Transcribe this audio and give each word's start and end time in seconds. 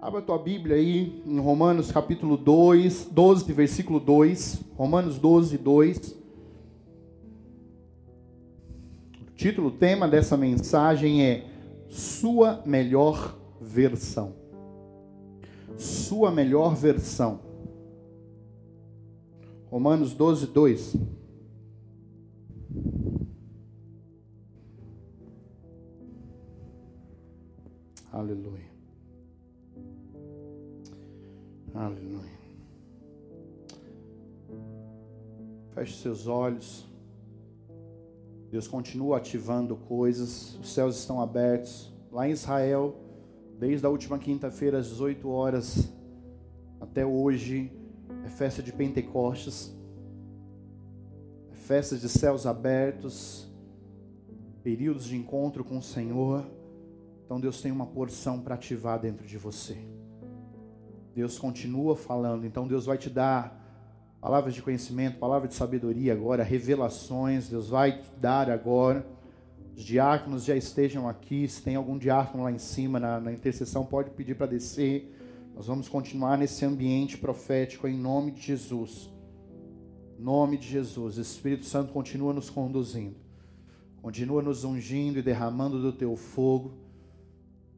Abra 0.00 0.20
a 0.20 0.22
tua 0.22 0.38
Bíblia 0.38 0.76
aí 0.76 1.24
em 1.26 1.40
Romanos 1.40 1.90
capítulo 1.90 2.36
2, 2.36 3.08
12, 3.10 3.52
versículo 3.52 3.98
2. 3.98 4.62
Romanos 4.76 5.18
12, 5.18 5.58
2. 5.58 6.16
O 9.22 9.30
título, 9.34 9.68
o 9.68 9.72
tema 9.72 10.06
dessa 10.06 10.36
mensagem 10.36 11.24
é 11.26 11.50
Sua 11.88 12.62
Melhor 12.64 13.36
Versão. 13.60 14.36
Sua 15.76 16.30
Melhor 16.30 16.76
Versão. 16.76 17.40
Romanos 19.68 20.14
12, 20.14 20.46
2. 20.46 20.96
Aleluia. 28.12 28.77
Aleluia. 31.78 32.36
Feche 35.72 36.02
seus 36.02 36.26
olhos. 36.26 36.84
Deus 38.50 38.66
continua 38.66 39.18
ativando 39.18 39.76
coisas. 39.76 40.58
Os 40.60 40.74
céus 40.74 40.98
estão 40.98 41.20
abertos. 41.20 41.94
Lá 42.10 42.28
em 42.28 42.32
Israel, 42.32 42.96
desde 43.60 43.86
a 43.86 43.88
última 43.88 44.18
quinta-feira, 44.18 44.78
às 44.78 44.88
18 44.88 45.28
horas, 45.28 45.92
até 46.80 47.06
hoje, 47.06 47.70
é 48.24 48.28
festa 48.28 48.60
de 48.60 48.72
Pentecostes. 48.72 49.72
É 51.52 51.54
festa 51.54 51.96
de 51.96 52.08
céus 52.08 52.44
abertos. 52.44 53.48
Períodos 54.64 55.04
de 55.04 55.16
encontro 55.16 55.62
com 55.62 55.78
o 55.78 55.82
Senhor. 55.82 56.44
Então 57.24 57.38
Deus 57.38 57.62
tem 57.62 57.70
uma 57.70 57.86
porção 57.86 58.40
para 58.40 58.56
ativar 58.56 58.98
dentro 59.00 59.24
de 59.24 59.38
você. 59.38 59.78
Deus 61.18 61.36
continua 61.36 61.96
falando, 61.96 62.46
então 62.46 62.68
Deus 62.68 62.86
vai 62.86 62.96
te 62.96 63.10
dar 63.10 63.60
palavras 64.20 64.54
de 64.54 64.62
conhecimento, 64.62 65.18
palavras 65.18 65.50
de 65.50 65.56
sabedoria 65.56 66.12
agora, 66.12 66.44
revelações, 66.44 67.48
Deus 67.48 67.70
vai 67.70 68.00
te 68.02 68.08
dar 68.20 68.48
agora. 68.48 69.04
Os 69.76 69.82
diáconos 69.82 70.44
já 70.44 70.54
estejam 70.54 71.08
aqui, 71.08 71.48
se 71.48 71.60
tem 71.60 71.74
algum 71.74 71.98
diácono 71.98 72.44
lá 72.44 72.52
em 72.52 72.58
cima 72.58 73.00
na, 73.00 73.18
na 73.18 73.32
intercessão, 73.32 73.84
pode 73.84 74.10
pedir 74.10 74.36
para 74.36 74.46
descer. 74.46 75.12
Nós 75.56 75.66
vamos 75.66 75.88
continuar 75.88 76.38
nesse 76.38 76.64
ambiente 76.64 77.18
profético 77.18 77.88
em 77.88 77.98
nome 77.98 78.30
de 78.30 78.40
Jesus. 78.40 79.10
Em 80.16 80.22
nome 80.22 80.56
de 80.56 80.68
Jesus. 80.68 81.18
O 81.18 81.20
Espírito 81.20 81.64
Santo 81.64 81.92
continua 81.92 82.32
nos 82.32 82.48
conduzindo. 82.48 83.16
Continua 84.00 84.40
nos 84.40 84.62
ungindo 84.62 85.18
e 85.18 85.22
derramando 85.22 85.82
do 85.82 85.92
teu 85.92 86.14
fogo. 86.14 86.74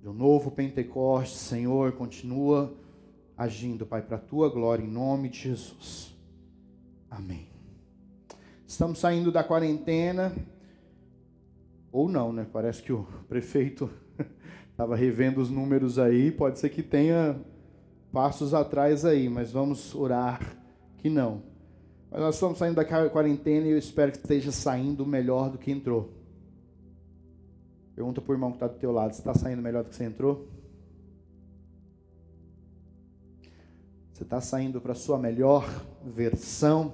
Do 0.03 0.12
novo 0.12 0.51
Pentecoste, 0.51 1.39
Senhor, 1.39 1.92
continua 1.92 2.79
agindo, 3.41 3.86
Pai, 3.86 4.02
para 4.02 4.19
a 4.19 4.20
tua 4.20 4.50
glória, 4.50 4.84
em 4.84 4.86
nome 4.86 5.30
de 5.30 5.38
Jesus. 5.38 6.14
Amém. 7.10 7.48
Estamos 8.66 8.98
saindo 8.98 9.33
da 9.33 9.42
quarentena, 9.42 10.30
ou 11.91 12.06
não, 12.06 12.34
né? 12.34 12.46
Parece 12.52 12.83
que 12.83 12.92
o 12.92 13.05
prefeito 13.30 13.88
estava 14.70 14.94
revendo 14.94 15.41
os 15.41 15.48
números 15.48 15.98
aí, 15.98 16.30
pode 16.30 16.58
ser 16.58 16.68
que 16.68 16.83
tenha 16.83 17.41
passos 18.12 18.52
atrás 18.52 19.06
aí, 19.06 19.27
mas 19.30 19.50
vamos 19.50 19.94
orar 19.94 20.58
que 20.98 21.08
não. 21.08 21.42
Mas 22.11 22.20
nós 22.20 22.34
estamos 22.34 22.58
saindo 22.58 22.74
da 22.74 23.08
quarentena 23.08 23.66
e 23.66 23.70
eu 23.70 23.78
espero 23.78 24.12
que 24.12 24.18
esteja 24.18 24.52
saindo 24.52 25.06
melhor 25.06 25.48
do 25.48 25.56
que 25.56 25.70
entrou. 25.70 26.12
Pergunta 27.94 28.20
para 28.20 28.33
o 28.33 28.34
irmão 28.34 28.50
que 28.50 28.56
está 28.56 28.66
do 28.66 28.78
teu 28.78 28.92
lado, 28.92 29.12
está 29.12 29.33
saindo 29.33 29.62
melhor 29.62 29.83
do 29.83 29.88
que 29.88 29.96
você 29.96 30.05
entrou? 30.05 30.59
Você 34.21 34.25
está 34.25 34.39
saindo 34.39 34.83
para 34.83 34.93
a 34.93 34.95
sua 34.95 35.19
melhor 35.19 35.67
versão? 36.05 36.93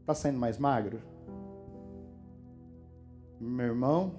Está 0.00 0.14
saindo 0.14 0.38
mais 0.38 0.56
magro? 0.56 1.00
Meu 3.38 3.66
irmão, 3.66 4.14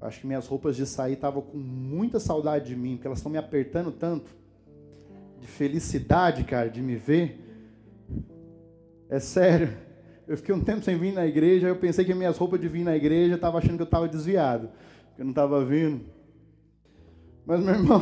acho 0.00 0.20
que 0.20 0.26
minhas 0.28 0.46
roupas 0.46 0.76
de 0.76 0.86
sair 0.86 1.14
estavam 1.14 1.42
com 1.42 1.58
muita 1.58 2.20
saudade 2.20 2.66
de 2.66 2.76
mim, 2.76 2.94
porque 2.94 3.08
elas 3.08 3.18
estão 3.18 3.32
me 3.32 3.36
apertando 3.36 3.90
tanto. 3.90 4.30
De 5.40 5.48
felicidade, 5.48 6.44
cara, 6.44 6.70
de 6.70 6.80
me 6.80 6.94
ver. 6.94 7.36
É 9.08 9.18
sério. 9.18 9.76
Eu 10.28 10.36
fiquei 10.36 10.54
um 10.54 10.62
tempo 10.62 10.84
sem 10.84 10.96
vir 10.96 11.12
na 11.12 11.26
igreja, 11.26 11.66
eu 11.66 11.76
pensei 11.76 12.04
que 12.04 12.14
minhas 12.14 12.38
roupas 12.38 12.60
de 12.60 12.68
vir 12.68 12.84
na 12.84 12.94
igreja, 12.94 13.34
estava 13.34 13.58
achando 13.58 13.74
que 13.74 13.82
eu 13.82 13.84
estava 13.84 14.06
desviado, 14.06 14.70
que 15.16 15.22
eu 15.22 15.24
não 15.24 15.32
estava 15.32 15.64
vindo. 15.64 16.04
Mas, 17.44 17.58
meu 17.58 17.74
irmão, 17.74 18.00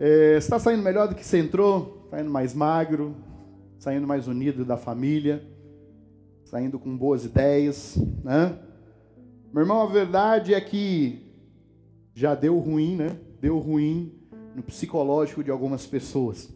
é, 0.00 0.38
está 0.38 0.58
saindo 0.58 0.82
melhor 0.82 1.08
do 1.08 1.14
que 1.14 1.22
você 1.22 1.38
entrou, 1.38 2.08
saindo 2.10 2.30
mais 2.30 2.54
magro, 2.54 3.14
saindo 3.78 4.06
mais 4.06 4.26
unido 4.26 4.64
da 4.64 4.78
família, 4.78 5.46
saindo 6.42 6.78
com 6.78 6.96
boas 6.96 7.26
ideias, 7.26 7.98
né? 8.24 8.58
Meu 9.52 9.62
irmão, 9.62 9.82
a 9.82 9.86
verdade 9.86 10.54
é 10.54 10.60
que 10.60 11.30
já 12.14 12.34
deu 12.34 12.58
ruim, 12.58 12.96
né? 12.96 13.18
Deu 13.42 13.58
ruim 13.58 14.18
no 14.54 14.62
psicológico 14.62 15.44
de 15.44 15.50
algumas 15.50 15.86
pessoas. 15.86 16.48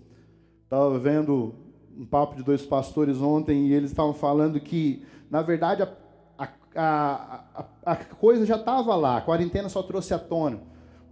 Estava 0.63 0.99
vendo 0.99 1.55
um 1.95 2.07
papo 2.07 2.37
de 2.37 2.43
dois 2.43 2.63
pastores 2.63 3.19
ontem 3.19 3.67
e 3.67 3.75
eles 3.75 3.91
estavam 3.91 4.15
falando 4.15 4.59
que, 4.59 5.05
na 5.31 5.43
verdade, 5.43 5.83
a, 5.83 5.89
a, 6.39 6.49
a, 6.75 7.65
a 7.85 7.97
coisa 7.97 8.47
já 8.47 8.57
estava 8.57 8.97
lá, 8.97 9.19
a 9.19 9.21
quarentena 9.21 9.69
só 9.69 9.83
trouxe 9.83 10.15
à 10.15 10.19
tona. 10.19 10.61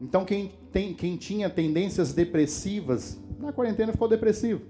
Então, 0.02 0.24
quem, 0.24 0.50
tem, 0.72 0.92
quem 0.92 1.16
tinha 1.16 1.48
tendências 1.48 2.12
depressivas, 2.12 3.16
na 3.38 3.52
quarentena 3.52 3.92
ficou 3.92 4.08
depressivo. 4.08 4.62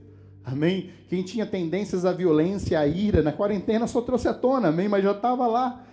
Amém? 0.45 0.91
Quem 1.09 1.23
tinha 1.23 1.47
tendências 1.47 2.05
à 2.05 2.13
violência, 2.13 2.79
à 2.79 2.87
ira, 2.87 3.23
na 3.23 3.33
quarentena 3.33 3.87
só 3.87 4.03
trouxe 4.03 4.29
à 4.29 4.35
tona, 4.35 4.69
amém? 4.69 4.89
Mas 4.89 5.03
já 5.03 5.13
estava 5.13 5.47
lá. 5.47 5.87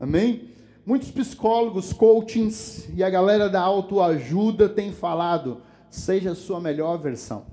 Amém? 0.00 0.48
Muitos 0.86 1.10
psicólogos, 1.10 1.92
coachings 1.92 2.88
e 2.94 3.04
a 3.04 3.10
galera 3.10 3.50
da 3.50 3.60
autoajuda 3.60 4.66
têm 4.66 4.92
falado: 4.92 5.60
seja 5.90 6.30
a 6.30 6.34
sua 6.34 6.58
melhor 6.58 6.96
versão. 6.96 7.44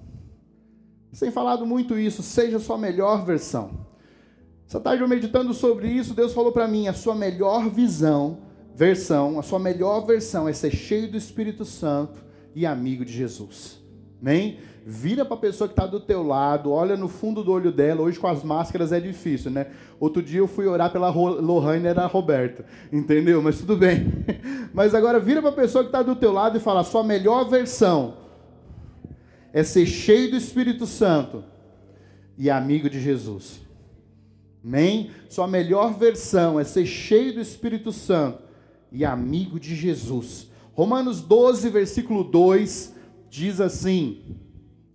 Sem 1.12 1.30
falado 1.30 1.66
muito 1.66 1.98
isso, 1.98 2.24
seja 2.24 2.58
a 2.58 2.60
sua 2.60 2.78
melhor 2.78 3.26
versão. 3.26 3.86
Essa 4.66 4.80
tarde 4.80 5.04
eu 5.04 5.10
meditando 5.10 5.54
sobre 5.54 5.90
isso, 5.90 6.14
Deus 6.14 6.32
falou 6.32 6.54
para 6.54 6.70
mim: 6.70 6.88
a 6.88 6.94
sua 6.94 7.16
melhor 7.16 7.70
visão 7.70 8.53
versão, 8.76 9.40
a 9.40 9.44
sua 9.44 9.60
melhor 9.60 10.06
versão 10.06 10.48
é 10.48 10.54
ser 10.54 10.72
cheio 10.72 11.10
do 11.10 11.18
Espírito 11.18 11.64
Santo 11.66 12.24
e 12.56 12.66
amigo 12.66 13.06
de 13.06 13.14
Jesus. 13.14 13.82
Amém? 14.22 14.58
Vira 14.86 15.24
para 15.24 15.36
a 15.36 15.40
pessoa 15.40 15.68
que 15.68 15.74
está 15.74 15.86
do 15.86 16.00
teu 16.00 16.24
lado, 16.24 16.72
olha 16.72 16.98
no 16.98 17.08
fundo 17.08 17.44
do 17.44 17.52
olho 17.52 17.72
dela. 17.72 18.02
Hoje 18.02 18.20
com 18.20 18.28
as 18.28 18.44
máscaras 18.44 18.92
é 18.92 19.00
difícil, 19.00 19.50
né? 19.50 19.68
Outro 20.00 20.22
dia 20.22 20.40
eu 20.40 20.48
fui 20.48 20.68
orar 20.68 20.92
pela 20.92 21.10
Lohane, 21.10 21.88
era 21.88 22.04
a 22.04 22.08
Roberta, 22.08 22.66
entendeu? 22.92 23.42
Mas 23.42 23.60
tudo 23.60 23.78
bem. 23.78 24.12
Mas 24.74 24.94
agora 24.94 25.20
vira 25.20 25.42
para 25.42 25.52
a 25.52 25.54
pessoa 25.54 25.84
que 25.84 25.90
está 25.90 26.02
do 26.02 26.16
teu 26.16 26.34
lado 26.34 26.58
e 26.58 26.60
fala: 26.60 26.82
a 26.82 26.84
sua 26.84 27.04
melhor 27.04 27.50
versão 27.50 28.18
é 29.54 29.64
ser 29.64 29.86
cheio 29.86 30.32
do 30.32 30.36
Espírito 30.36 30.86
Santo 30.86 31.44
e 32.38 32.50
amigo 32.50 32.90
de 32.90 33.00
Jesus. 33.00 33.62
Amém? 34.64 35.12
Sua 35.30 35.48
melhor 35.48 35.98
versão 35.98 36.60
é 36.60 36.64
ser 36.66 36.86
cheio 36.86 37.34
do 37.34 37.40
Espírito 37.40 37.92
Santo 37.92 38.43
e 38.94 39.04
amigo 39.04 39.60
de 39.60 39.76
Jesus. 39.76 40.48
Romanos 40.74 41.20
12, 41.20 41.70
versículo 41.70 42.24
2 42.24 42.94
diz 43.30 43.60
assim: 43.60 44.38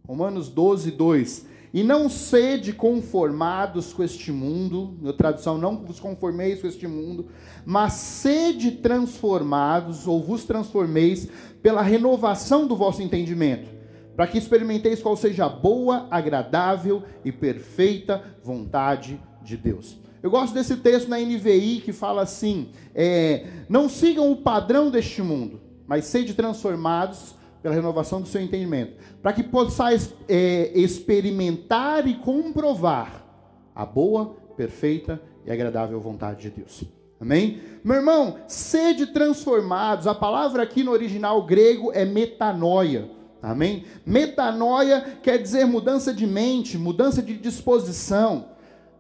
Romanos 0.07 0.49
12, 0.49 0.93
2. 0.93 1.49
E 1.75 1.83
não 1.83 2.09
sede 2.09 2.73
conformados 2.73 3.93
com 3.93 4.03
este 4.03 4.33
mundo, 4.33 4.97
na 5.03 5.13
tradução, 5.13 5.59
não 5.59 5.85
vos 5.85 6.01
conformeis 6.01 6.63
com 6.63 6.67
este 6.67 6.87
mundo, 6.87 7.27
mas 7.67 7.93
sede 7.93 8.71
transformados, 8.71 10.07
ou 10.07 10.23
vos 10.23 10.45
transformeis, 10.45 11.29
pela 11.61 11.83
renovação 11.83 12.67
do 12.67 12.75
vosso 12.75 13.03
entendimento, 13.03 13.69
para 14.17 14.27
que 14.27 14.39
experimenteis 14.39 15.03
qual 15.03 15.15
seja 15.15 15.44
a 15.44 15.49
boa, 15.51 16.09
agradável 16.11 17.03
e 17.23 17.31
perfeita 17.31 18.25
vontade 18.43 19.21
de 19.43 19.56
Deus. 19.56 20.07
Eu 20.23 20.31
gosto 20.31 20.55
desse 20.55 20.76
texto 20.76 21.09
na 21.09 21.19
NVI 21.19 21.82
que 21.85 21.93
fala 21.93 22.23
assim: 22.23 22.70
é, 22.94 23.47
não 23.69 23.88
sigam 23.88 24.31
o 24.31 24.37
padrão 24.37 24.91
deste 24.91 25.23
mundo, 25.23 25.61
mas 25.87 26.06
sede 26.06 26.35
transformados 26.35 27.37
pela 27.62 27.75
renovação 27.75 28.20
do 28.20 28.29
seu 28.29 28.41
entendimento, 28.41 28.93
para 29.23 29.32
que 29.32 29.43
possais 29.43 30.15
é, 30.29 30.70
experimentar 30.75 32.06
e 32.06 32.15
comprovar 32.15 33.25
a 33.75 33.85
boa, 33.85 34.37
perfeita 34.56 35.20
e 35.44 35.50
agradável 35.50 36.00
vontade 36.00 36.43
de 36.43 36.50
Deus. 36.50 36.85
Amém? 37.20 37.61
Meu 37.82 37.97
irmão, 37.97 38.38
sede 38.47 39.06
transformados, 39.06 40.06
a 40.06 40.15
palavra 40.15 40.62
aqui 40.62 40.85
no 40.85 40.93
original 40.93 41.44
grego 41.44 41.91
é 41.93 42.05
metanoia. 42.05 43.11
Amém? 43.43 43.85
Metanoia 44.05 45.19
quer 45.23 45.38
dizer 45.38 45.65
mudança 45.65 46.12
de 46.12 46.26
mente, 46.26 46.76
mudança 46.76 47.23
de 47.23 47.37
disposição. 47.37 48.50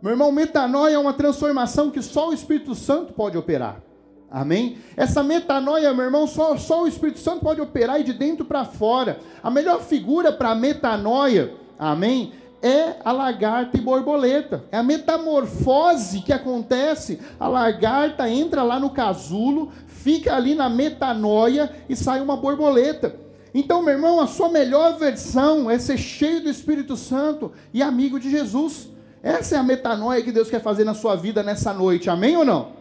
Meu 0.00 0.12
irmão, 0.12 0.30
metanoia 0.30 0.94
é 0.94 0.98
uma 0.98 1.12
transformação 1.12 1.90
que 1.90 2.00
só 2.00 2.28
o 2.28 2.32
Espírito 2.32 2.74
Santo 2.74 3.12
pode 3.12 3.36
operar. 3.36 3.82
Amém? 4.30 4.78
Essa 4.96 5.22
metanoia, 5.22 5.92
meu 5.92 6.04
irmão, 6.04 6.26
só, 6.26 6.56
só 6.56 6.82
o 6.82 6.86
Espírito 6.86 7.18
Santo 7.18 7.40
pode 7.40 7.60
operar 7.60 8.02
de 8.02 8.12
dentro 8.12 8.44
para 8.44 8.64
fora. 8.64 9.18
A 9.42 9.50
melhor 9.50 9.80
figura 9.80 10.30
para 10.30 10.54
metanoia, 10.54 11.54
amém? 11.78 12.32
É 12.62 12.96
a 13.04 13.10
lagarta 13.10 13.76
e 13.76 13.80
borboleta. 13.80 14.64
É 14.70 14.76
a 14.76 14.82
metamorfose 14.82 16.20
que 16.20 16.32
acontece. 16.32 17.20
A 17.40 17.48
lagarta 17.48 18.28
entra 18.28 18.62
lá 18.62 18.78
no 18.78 18.90
casulo, 18.90 19.72
fica 19.86 20.36
ali 20.36 20.54
na 20.54 20.68
metanoia 20.68 21.72
e 21.88 21.96
sai 21.96 22.20
uma 22.20 22.36
borboleta. 22.36 23.16
Então, 23.54 23.82
meu 23.82 23.94
irmão, 23.94 24.20
a 24.20 24.26
sua 24.26 24.48
melhor 24.48 24.96
versão 24.98 25.70
é 25.70 25.78
ser 25.78 25.96
cheio 25.96 26.42
do 26.42 26.50
Espírito 26.50 26.96
Santo 26.96 27.50
e 27.72 27.82
amigo 27.82 28.20
de 28.20 28.30
Jesus. 28.30 28.90
Essa 29.28 29.56
é 29.56 29.58
a 29.58 29.62
metanoia 29.62 30.22
que 30.22 30.32
Deus 30.32 30.48
quer 30.48 30.62
fazer 30.62 30.84
na 30.84 30.94
sua 30.94 31.14
vida 31.14 31.42
nessa 31.42 31.74
noite. 31.74 32.08
Amém 32.08 32.34
ou 32.34 32.46
não? 32.46 32.72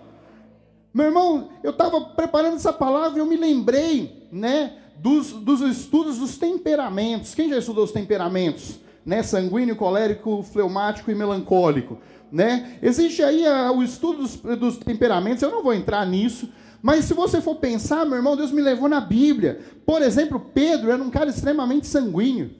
Meu 0.94 1.08
irmão, 1.08 1.50
eu 1.62 1.72
estava 1.72 2.00
preparando 2.00 2.56
essa 2.56 2.72
palavra 2.72 3.18
e 3.18 3.22
eu 3.22 3.26
me 3.26 3.36
lembrei, 3.36 4.30
né, 4.32 4.72
dos, 4.96 5.34
dos 5.34 5.60
estudos 5.60 6.20
dos 6.20 6.38
temperamentos. 6.38 7.36
Quem 7.36 7.50
já 7.50 7.58
estudou 7.58 7.84
os 7.84 7.92
temperamentos? 7.92 8.80
Né, 9.06 9.22
sanguíneo, 9.24 9.76
colérico, 9.76 10.42
fleumático 10.42 11.12
e 11.12 11.16
melancólico. 11.16 11.98
Né? 12.32 12.78
Existe 12.82 13.22
aí 13.22 13.46
a, 13.46 13.70
o 13.74 13.84
estudo 13.84 14.20
dos, 14.20 14.38
dos 14.38 14.78
temperamentos, 14.78 15.44
eu 15.44 15.52
não 15.52 15.62
vou 15.62 15.74
entrar 15.74 16.06
nisso, 16.08 16.50
mas 16.82 17.04
se 17.04 17.14
você 17.14 17.42
for 17.42 17.56
pensar, 17.56 18.06
meu 18.06 18.16
irmão, 18.16 18.38
Deus 18.38 18.54
me 18.54 18.62
levou 18.62 18.88
na 18.88 19.02
Bíblia. 19.02 19.60
Por 19.86 20.02
exemplo, 20.02 20.40
Pedro 20.54 20.92
era 20.92 21.04
um 21.04 21.10
cara 21.10 21.30
extremamente 21.30 21.88
sanguíneo. 21.88 22.52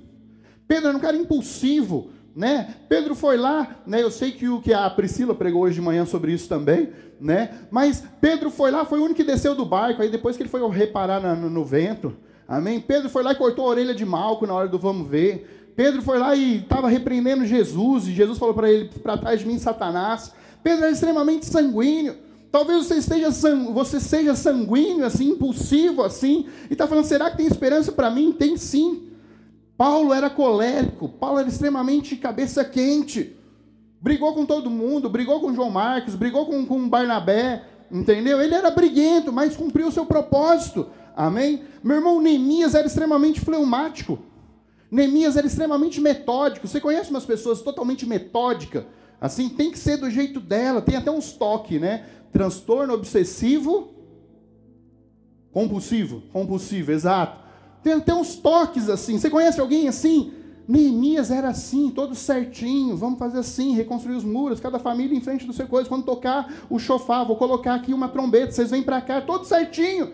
Pedro 0.68 0.90
era 0.90 0.98
um 0.98 1.02
cara 1.02 1.16
impulsivo 1.16 2.17
né? 2.38 2.76
Pedro 2.88 3.16
foi 3.16 3.36
lá, 3.36 3.78
né? 3.88 4.04
Eu 4.04 4.12
sei 4.12 4.32
que 4.32 4.48
o 4.48 4.62
que 4.62 4.72
a 4.72 4.88
Priscila 4.92 5.34
pregou 5.34 5.64
hoje 5.64 5.74
de 5.74 5.82
manhã 5.82 6.06
sobre 6.06 6.32
isso 6.32 6.48
também, 6.48 6.90
né? 7.20 7.50
Mas 7.72 8.04
Pedro 8.22 8.52
foi 8.52 8.70
lá, 8.70 8.86
foi 8.86 9.00
o 9.00 9.04
único 9.04 9.16
que 9.16 9.24
desceu 9.24 9.56
do 9.56 9.66
barco, 9.66 10.04
aí 10.04 10.10
depois 10.12 10.38
que 10.38 10.44
ele 10.44 10.50
foi 10.50 10.62
reparar 10.70 11.20
na, 11.20 11.34
no, 11.34 11.50
no, 11.50 11.66
vento, 11.66 12.16
amém? 12.48 12.80
Pedro 12.80 13.10
foi 13.10 13.24
lá 13.24 13.32
e 13.32 13.36
cortou 13.36 13.66
a 13.66 13.70
orelha 13.70 13.96
de 13.96 14.06
Malco 14.06 14.46
na 14.46 14.54
hora 14.54 14.68
do 14.68 14.78
vamos 14.78 15.10
ver. 15.10 15.72
Pedro 15.76 16.04
foi 16.04 16.20
lá 16.20 16.36
e 16.36 16.58
estava 16.58 16.88
repreendendo 16.88 17.44
Jesus, 17.44 18.08
e 18.08 18.12
Jesus 18.12 18.38
falou 18.38 18.54
para 18.54 18.72
ele: 18.72 18.88
para 19.02 19.18
trás 19.18 19.40
de 19.40 19.48
mim, 19.48 19.58
Satanás. 19.58 20.32
Pedro 20.62 20.84
era 20.84 20.94
extremamente 20.94 21.48
sanguíneo. 21.48 22.18
Talvez 22.52 22.86
você, 22.86 22.98
esteja 22.98 23.32
você 23.74 24.00
seja 24.00 24.36
sanguíneo, 24.36 25.06
assim, 25.06 25.30
impulsivo, 25.30 26.04
assim, 26.04 26.46
e 26.70 26.74
está 26.74 26.86
falando: 26.86 27.06
será 27.06 27.32
que 27.32 27.38
tem 27.38 27.48
esperança 27.48 27.92
para 27.92 28.12
mim? 28.12 28.32
Tem 28.32 28.58
sim. 28.58 29.07
Paulo 29.78 30.12
era 30.12 30.30
colérico, 30.30 31.08
Paulo 31.08 31.40
era 31.40 31.48
extremamente 31.48 32.16
cabeça 32.16 32.66
quente. 32.66 33.36
Brigou 34.02 34.34
com 34.34 34.46
todo 34.46 34.70
mundo, 34.70 35.10
brigou 35.10 35.40
com 35.40 35.54
João 35.54 35.70
Marcos, 35.70 36.16
brigou 36.16 36.46
com, 36.48 36.66
com 36.66 36.90
Barnabé, 36.90 37.64
entendeu? 37.92 38.42
Ele 38.42 38.56
era 38.56 38.72
briguento, 38.72 39.32
mas 39.32 39.56
cumpriu 39.56 39.88
o 39.88 39.92
seu 39.92 40.06
propósito. 40.06 40.88
Amém? 41.16 41.64
Meu 41.84 41.98
irmão 41.98 42.22
Neemias 42.22 42.74
era 42.76 42.88
extremamente 42.88 43.40
fleumático. 43.40 44.20
Neemias 44.90 45.36
era 45.36 45.46
extremamente 45.46 46.00
metódico. 46.02 46.68
Você 46.68 46.80
conhece 46.80 47.10
umas 47.10 47.26
pessoas 47.26 47.62
totalmente 47.62 48.06
metódicas? 48.06 48.84
Assim, 49.20 49.50
tem 49.50 49.72
que 49.72 49.80
ser 49.80 49.98
do 49.98 50.10
jeito 50.10 50.40
dela. 50.40 50.82
Tem 50.82 50.96
até 50.96 51.12
uns 51.12 51.34
toques, 51.34 51.80
né? 51.80 52.06
Transtorno 52.32 52.94
obsessivo 52.94 53.94
compulsivo. 55.52 56.22
Compulsivo, 56.32 56.92
exato. 56.92 57.47
Tem 57.88 57.96
até 57.96 58.14
uns 58.14 58.36
toques 58.36 58.90
assim. 58.90 59.18
Você 59.18 59.30
conhece 59.30 59.62
alguém 59.62 59.88
assim? 59.88 60.34
Neemias 60.68 61.32
era 61.32 61.48
assim, 61.48 61.90
todo 61.90 62.14
certinho. 62.14 62.98
Vamos 62.98 63.18
fazer 63.18 63.40
assim, 63.40 63.74
reconstruir 63.74 64.18
os 64.18 64.26
muros, 64.26 64.60
cada 64.60 64.78
família 64.78 65.18
em 65.18 65.22
frente 65.22 65.46
do 65.46 65.54
seu 65.54 65.66
coisa. 65.70 65.88
Quando 65.88 66.04
tocar 66.04 66.54
o 66.70 66.78
chofar, 66.78 67.26
vou 67.26 67.38
colocar 67.38 67.76
aqui 67.76 67.94
uma 67.94 68.10
trombeta, 68.10 68.52
vocês 68.52 68.72
vêm 68.72 68.84
para 68.84 69.00
cá, 69.00 69.22
todo 69.22 69.46
certinho. 69.46 70.12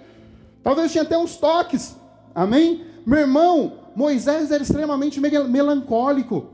Talvez 0.62 0.92
tinha 0.92 1.02
até 1.02 1.18
uns 1.18 1.36
toques. 1.36 1.98
Amém? 2.36 2.86
Meu 3.08 3.22
irmão, 3.22 3.74
Moisés 3.96 4.52
era 4.52 4.62
extremamente 4.62 5.20
melancólico 5.20 6.53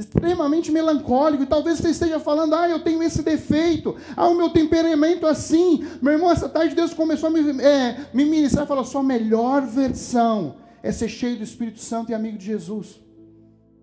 extremamente 0.00 0.72
melancólico, 0.72 1.42
e 1.42 1.46
talvez 1.46 1.78
você 1.78 1.90
esteja 1.90 2.18
falando, 2.18 2.54
ah, 2.54 2.68
eu 2.68 2.80
tenho 2.80 3.02
esse 3.02 3.22
defeito, 3.22 3.96
ah, 4.16 4.28
o 4.28 4.34
meu 4.34 4.50
temperamento 4.50 5.26
é 5.26 5.30
assim. 5.30 5.86
Meu 6.02 6.14
irmão, 6.14 6.30
essa 6.30 6.48
tarde 6.48 6.74
Deus 6.74 6.92
começou 6.94 7.28
a 7.28 7.30
me, 7.30 7.62
é, 7.62 8.06
me 8.12 8.24
ministrar 8.24 8.64
e 8.64 8.68
falou: 8.68 8.84
sua 8.84 9.02
melhor 9.02 9.62
versão 9.62 10.56
é 10.82 10.90
ser 10.90 11.08
cheio 11.08 11.36
do 11.36 11.44
Espírito 11.44 11.80
Santo 11.80 12.10
e 12.10 12.14
amigo 12.14 12.38
de 12.38 12.46
Jesus. 12.46 13.00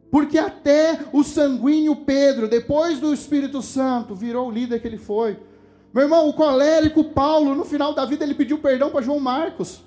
Porque 0.09 0.37
até 0.37 0.99
o 1.11 1.23
sanguíneo 1.23 1.95
Pedro, 1.95 2.47
depois 2.47 2.99
do 2.99 3.13
Espírito 3.13 3.61
Santo, 3.61 4.15
virou 4.15 4.47
o 4.47 4.51
líder 4.51 4.79
que 4.79 4.87
ele 4.87 4.97
foi. 4.97 5.37
Meu 5.93 6.03
irmão, 6.03 6.29
o 6.29 6.33
colérico 6.33 7.03
Paulo, 7.03 7.55
no 7.55 7.65
final 7.65 7.93
da 7.93 8.05
vida, 8.05 8.23
ele 8.23 8.33
pediu 8.33 8.57
perdão 8.59 8.89
para 8.89 9.01
João 9.01 9.19
Marcos. 9.19 9.83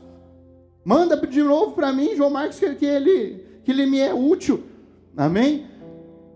Manda 0.84 1.16
de 1.16 1.42
novo 1.42 1.72
para 1.72 1.92
mim, 1.92 2.14
João 2.16 2.30
Marcos, 2.30 2.58
que, 2.58 2.84
ele, 2.84 3.44
que 3.64 3.70
ele 3.70 3.86
me 3.86 3.98
é 3.98 4.12
útil. 4.12 4.64
Amém? 5.16 5.69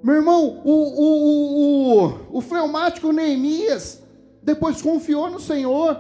Meu 0.05 0.17
irmão, 0.17 0.61
o, 0.63 0.71
o, 0.71 2.05
o, 2.05 2.39
o 2.39 2.41
fleumático 2.43 3.11
Neemias 3.11 4.03
depois 4.43 4.83
confiou 4.83 5.31
no 5.31 5.41
Senhor 5.41 5.99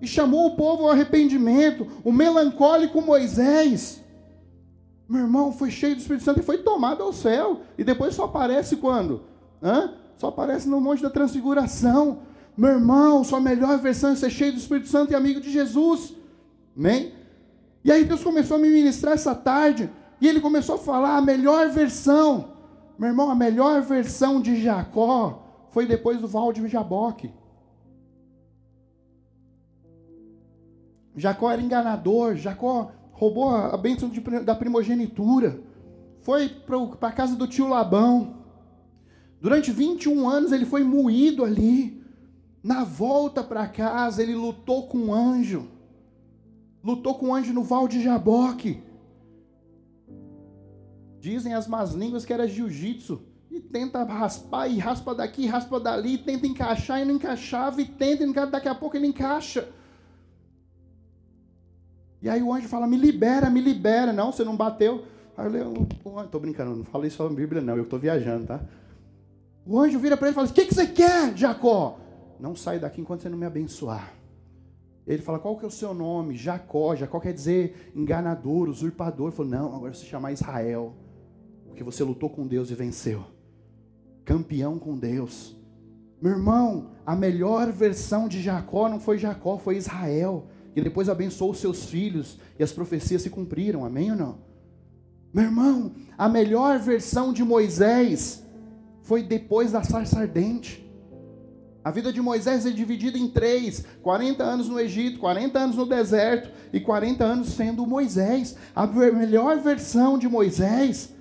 e 0.00 0.06
chamou 0.06 0.46
o 0.46 0.56
povo 0.56 0.84
ao 0.84 0.90
arrependimento. 0.92 1.86
O 2.02 2.10
melancólico 2.10 3.02
Moisés, 3.02 4.02
meu 5.06 5.20
irmão, 5.20 5.52
foi 5.52 5.70
cheio 5.70 5.94
do 5.94 6.00
Espírito 6.00 6.24
Santo 6.24 6.40
e 6.40 6.42
foi 6.42 6.56
tomado 6.62 7.02
ao 7.02 7.12
céu. 7.12 7.60
E 7.76 7.84
depois 7.84 8.14
só 8.14 8.24
aparece 8.24 8.76
quando? 8.76 9.24
Hã? 9.62 9.92
Só 10.16 10.28
aparece 10.28 10.66
no 10.66 10.80
Monte 10.80 11.02
da 11.02 11.10
Transfiguração. 11.10 12.20
Meu 12.56 12.70
irmão, 12.70 13.22
sua 13.22 13.38
melhor 13.38 13.76
versão 13.76 14.12
é 14.12 14.16
ser 14.16 14.30
cheio 14.30 14.52
do 14.52 14.58
Espírito 14.58 14.88
Santo 14.88 15.12
e 15.12 15.14
amigo 15.14 15.42
de 15.42 15.52
Jesus. 15.52 16.14
Amém? 16.74 17.12
E 17.84 17.92
aí 17.92 18.02
Deus 18.02 18.24
começou 18.24 18.56
a 18.56 18.60
me 18.60 18.70
ministrar 18.70 19.12
essa 19.12 19.34
tarde. 19.34 19.90
E 20.22 20.26
ele 20.26 20.40
começou 20.40 20.76
a 20.76 20.78
falar 20.78 21.18
a 21.18 21.20
melhor 21.20 21.68
versão. 21.68 22.55
Meu 22.98 23.08
irmão, 23.08 23.30
a 23.30 23.34
melhor 23.34 23.82
versão 23.82 24.40
de 24.40 24.60
Jacó 24.60 25.66
foi 25.70 25.86
depois 25.86 26.20
do 26.20 26.28
Val 26.28 26.52
de 26.52 26.66
Jaboque. 26.66 27.30
Jacó 31.16 31.50
era 31.50 31.62
enganador, 31.62 32.36
Jacó 32.36 32.92
roubou 33.12 33.48
a 33.48 33.76
bênção 33.76 34.08
de, 34.08 34.20
da 34.20 34.54
primogenitura, 34.54 35.60
foi 36.20 36.48
para 36.48 37.08
a 37.08 37.12
casa 37.12 37.34
do 37.34 37.46
tio 37.46 37.68
Labão. 37.68 38.36
Durante 39.40 39.70
21 39.70 40.28
anos 40.28 40.52
ele 40.52 40.66
foi 40.66 40.82
moído 40.82 41.44
ali. 41.44 42.04
Na 42.62 42.82
volta 42.82 43.44
para 43.44 43.68
casa, 43.68 44.20
ele 44.22 44.34
lutou 44.34 44.88
com 44.88 44.98
um 44.98 45.14
anjo. 45.14 45.68
Lutou 46.82 47.14
com 47.14 47.28
um 47.28 47.34
anjo 47.34 47.52
no 47.52 47.62
Val 47.62 47.86
de 47.86 48.02
Jaboque. 48.02 48.82
Dizem 51.26 51.54
as 51.54 51.66
más 51.66 51.90
línguas 51.92 52.24
que 52.24 52.32
era 52.32 52.46
jiu-jitsu. 52.46 53.20
E 53.50 53.58
tenta 53.58 54.04
raspar, 54.04 54.68
e 54.68 54.78
raspa 54.78 55.12
daqui, 55.12 55.44
raspa 55.44 55.80
dali, 55.80 56.14
e 56.14 56.18
tenta 56.18 56.46
encaixar, 56.46 57.00
e 57.00 57.04
não 57.04 57.16
encaixava, 57.16 57.82
e 57.82 57.84
tenta, 57.84 58.22
e 58.22 58.46
daqui 58.46 58.68
a 58.68 58.74
pouco 58.76 58.96
ele 58.96 59.08
encaixa. 59.08 59.68
E 62.22 62.28
aí 62.28 62.40
o 62.40 62.52
anjo 62.52 62.68
fala: 62.68 62.86
Me 62.86 62.96
libera, 62.96 63.50
me 63.50 63.60
libera. 63.60 64.12
Não, 64.12 64.30
você 64.30 64.44
não 64.44 64.56
bateu. 64.56 65.04
Aí 65.36 65.46
eu 65.46 65.50
leio, 65.50 65.88
tô 66.30 66.38
brincando, 66.38 66.76
não 66.76 66.84
falei 66.84 67.10
só 67.10 67.26
a 67.26 67.28
Bíblia, 67.28 67.60
não, 67.60 67.76
eu 67.76 67.82
estou 67.82 67.98
viajando, 67.98 68.46
tá? 68.46 68.60
O 69.66 69.80
anjo 69.80 69.98
vira 69.98 70.16
para 70.16 70.28
ele 70.28 70.32
e 70.32 70.36
fala: 70.36 70.46
O 70.46 70.52
que, 70.52 70.64
que 70.64 70.74
você 70.74 70.86
quer, 70.86 71.36
Jacó? 71.36 71.98
Não 72.38 72.54
sai 72.54 72.78
daqui 72.78 73.00
enquanto 73.00 73.22
você 73.22 73.28
não 73.28 73.36
me 73.36 73.46
abençoar. 73.46 74.14
Ele 75.04 75.22
fala: 75.22 75.40
Qual 75.40 75.56
que 75.56 75.64
é 75.64 75.68
o 75.68 75.72
seu 75.72 75.92
nome? 75.92 76.36
Jacó. 76.36 76.94
Jacó 76.94 77.18
quer 77.18 77.32
dizer 77.32 77.90
enganador, 77.96 78.68
usurpador. 78.68 79.26
Ele 79.26 79.36
falou: 79.36 79.50
Não, 79.50 79.74
agora 79.74 79.92
você 79.92 80.06
chamar 80.06 80.30
Israel. 80.30 80.94
Porque 81.76 81.84
você 81.84 82.02
lutou 82.02 82.30
com 82.30 82.46
Deus 82.46 82.70
e 82.70 82.74
venceu. 82.74 83.22
Campeão 84.24 84.78
com 84.78 84.96
Deus. 84.96 85.54
Meu 86.22 86.32
irmão, 86.32 86.92
a 87.04 87.14
melhor 87.14 87.70
versão 87.70 88.28
de 88.28 88.40
Jacó 88.40 88.88
não 88.88 88.98
foi 88.98 89.18
Jacó, 89.18 89.58
foi 89.58 89.76
Israel. 89.76 90.46
E 90.74 90.80
depois 90.80 91.10
abençoou 91.10 91.52
seus 91.52 91.84
filhos 91.84 92.38
e 92.58 92.62
as 92.62 92.72
profecias 92.72 93.20
se 93.20 93.28
cumpriram. 93.28 93.84
Amém 93.84 94.10
ou 94.10 94.16
não? 94.16 94.38
Meu 95.34 95.44
irmão, 95.44 95.92
a 96.16 96.30
melhor 96.30 96.78
versão 96.78 97.30
de 97.30 97.44
Moisés 97.44 98.42
foi 99.02 99.22
depois 99.22 99.72
da 99.72 99.82
sarça 99.82 100.20
ardente. 100.20 100.82
A 101.84 101.90
vida 101.90 102.10
de 102.10 102.22
Moisés 102.22 102.64
é 102.64 102.70
dividida 102.70 103.18
em 103.18 103.28
três: 103.28 103.84
40 104.00 104.42
anos 104.42 104.66
no 104.70 104.80
Egito, 104.80 105.18
40 105.18 105.58
anos 105.58 105.76
no 105.76 105.84
deserto 105.84 106.50
e 106.72 106.80
40 106.80 107.22
anos 107.22 107.48
sendo 107.48 107.86
Moisés. 107.86 108.56
A 108.74 108.86
melhor 108.86 109.58
versão 109.58 110.18
de 110.18 110.26
Moisés 110.26 111.14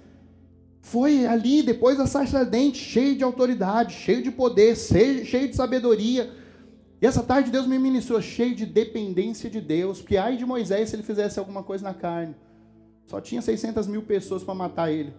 foi 0.86 1.26
ali, 1.26 1.64
depois 1.64 1.98
da 1.98 2.06
sarça 2.06 2.38
ardente, 2.38 2.78
cheio 2.78 3.16
de 3.16 3.24
autoridade, 3.24 3.96
cheio 3.96 4.22
de 4.22 4.30
poder, 4.30 4.76
cheio 4.76 5.50
de 5.50 5.56
sabedoria. 5.56 6.32
E 7.02 7.08
essa 7.08 7.24
tarde 7.24 7.50
Deus 7.50 7.66
me 7.66 7.80
ministrou 7.80 8.22
cheio 8.22 8.54
de 8.54 8.68
dependência 8.68 9.50
de 9.50 9.60
Deus, 9.60 10.00
porque 10.00 10.16
ai 10.16 10.38
de 10.38 10.46
Moisés 10.46 10.90
se 10.90 10.96
ele 10.96 11.02
fizesse 11.02 11.40
alguma 11.40 11.64
coisa 11.64 11.84
na 11.84 11.94
carne. 11.96 12.36
Só 13.08 13.20
tinha 13.20 13.42
600 13.42 13.88
mil 13.88 14.04
pessoas 14.04 14.44
para 14.44 14.54
matar 14.54 14.92
ele. 14.92 15.12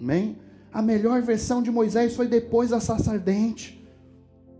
Amém? 0.00 0.38
A 0.72 0.80
melhor 0.80 1.20
versão 1.20 1.60
de 1.60 1.72
Moisés 1.72 2.14
foi 2.14 2.28
depois 2.28 2.70
da 2.70 2.78
sarça 2.78 3.10
ardente. 3.10 3.84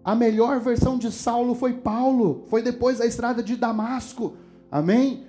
A 0.03 0.17
melhor 0.17 0.59
versão 0.59 0.99
de 0.99 1.13
Saulo 1.13 1.55
foi 1.55 1.75
Paulo, 1.75 2.47
foi 2.49 2.63
depois 2.63 2.99
da 2.99 3.07
estrada 3.07 3.41
de 3.41 3.55
Damasco. 3.55 4.37
Amém? 4.69 5.25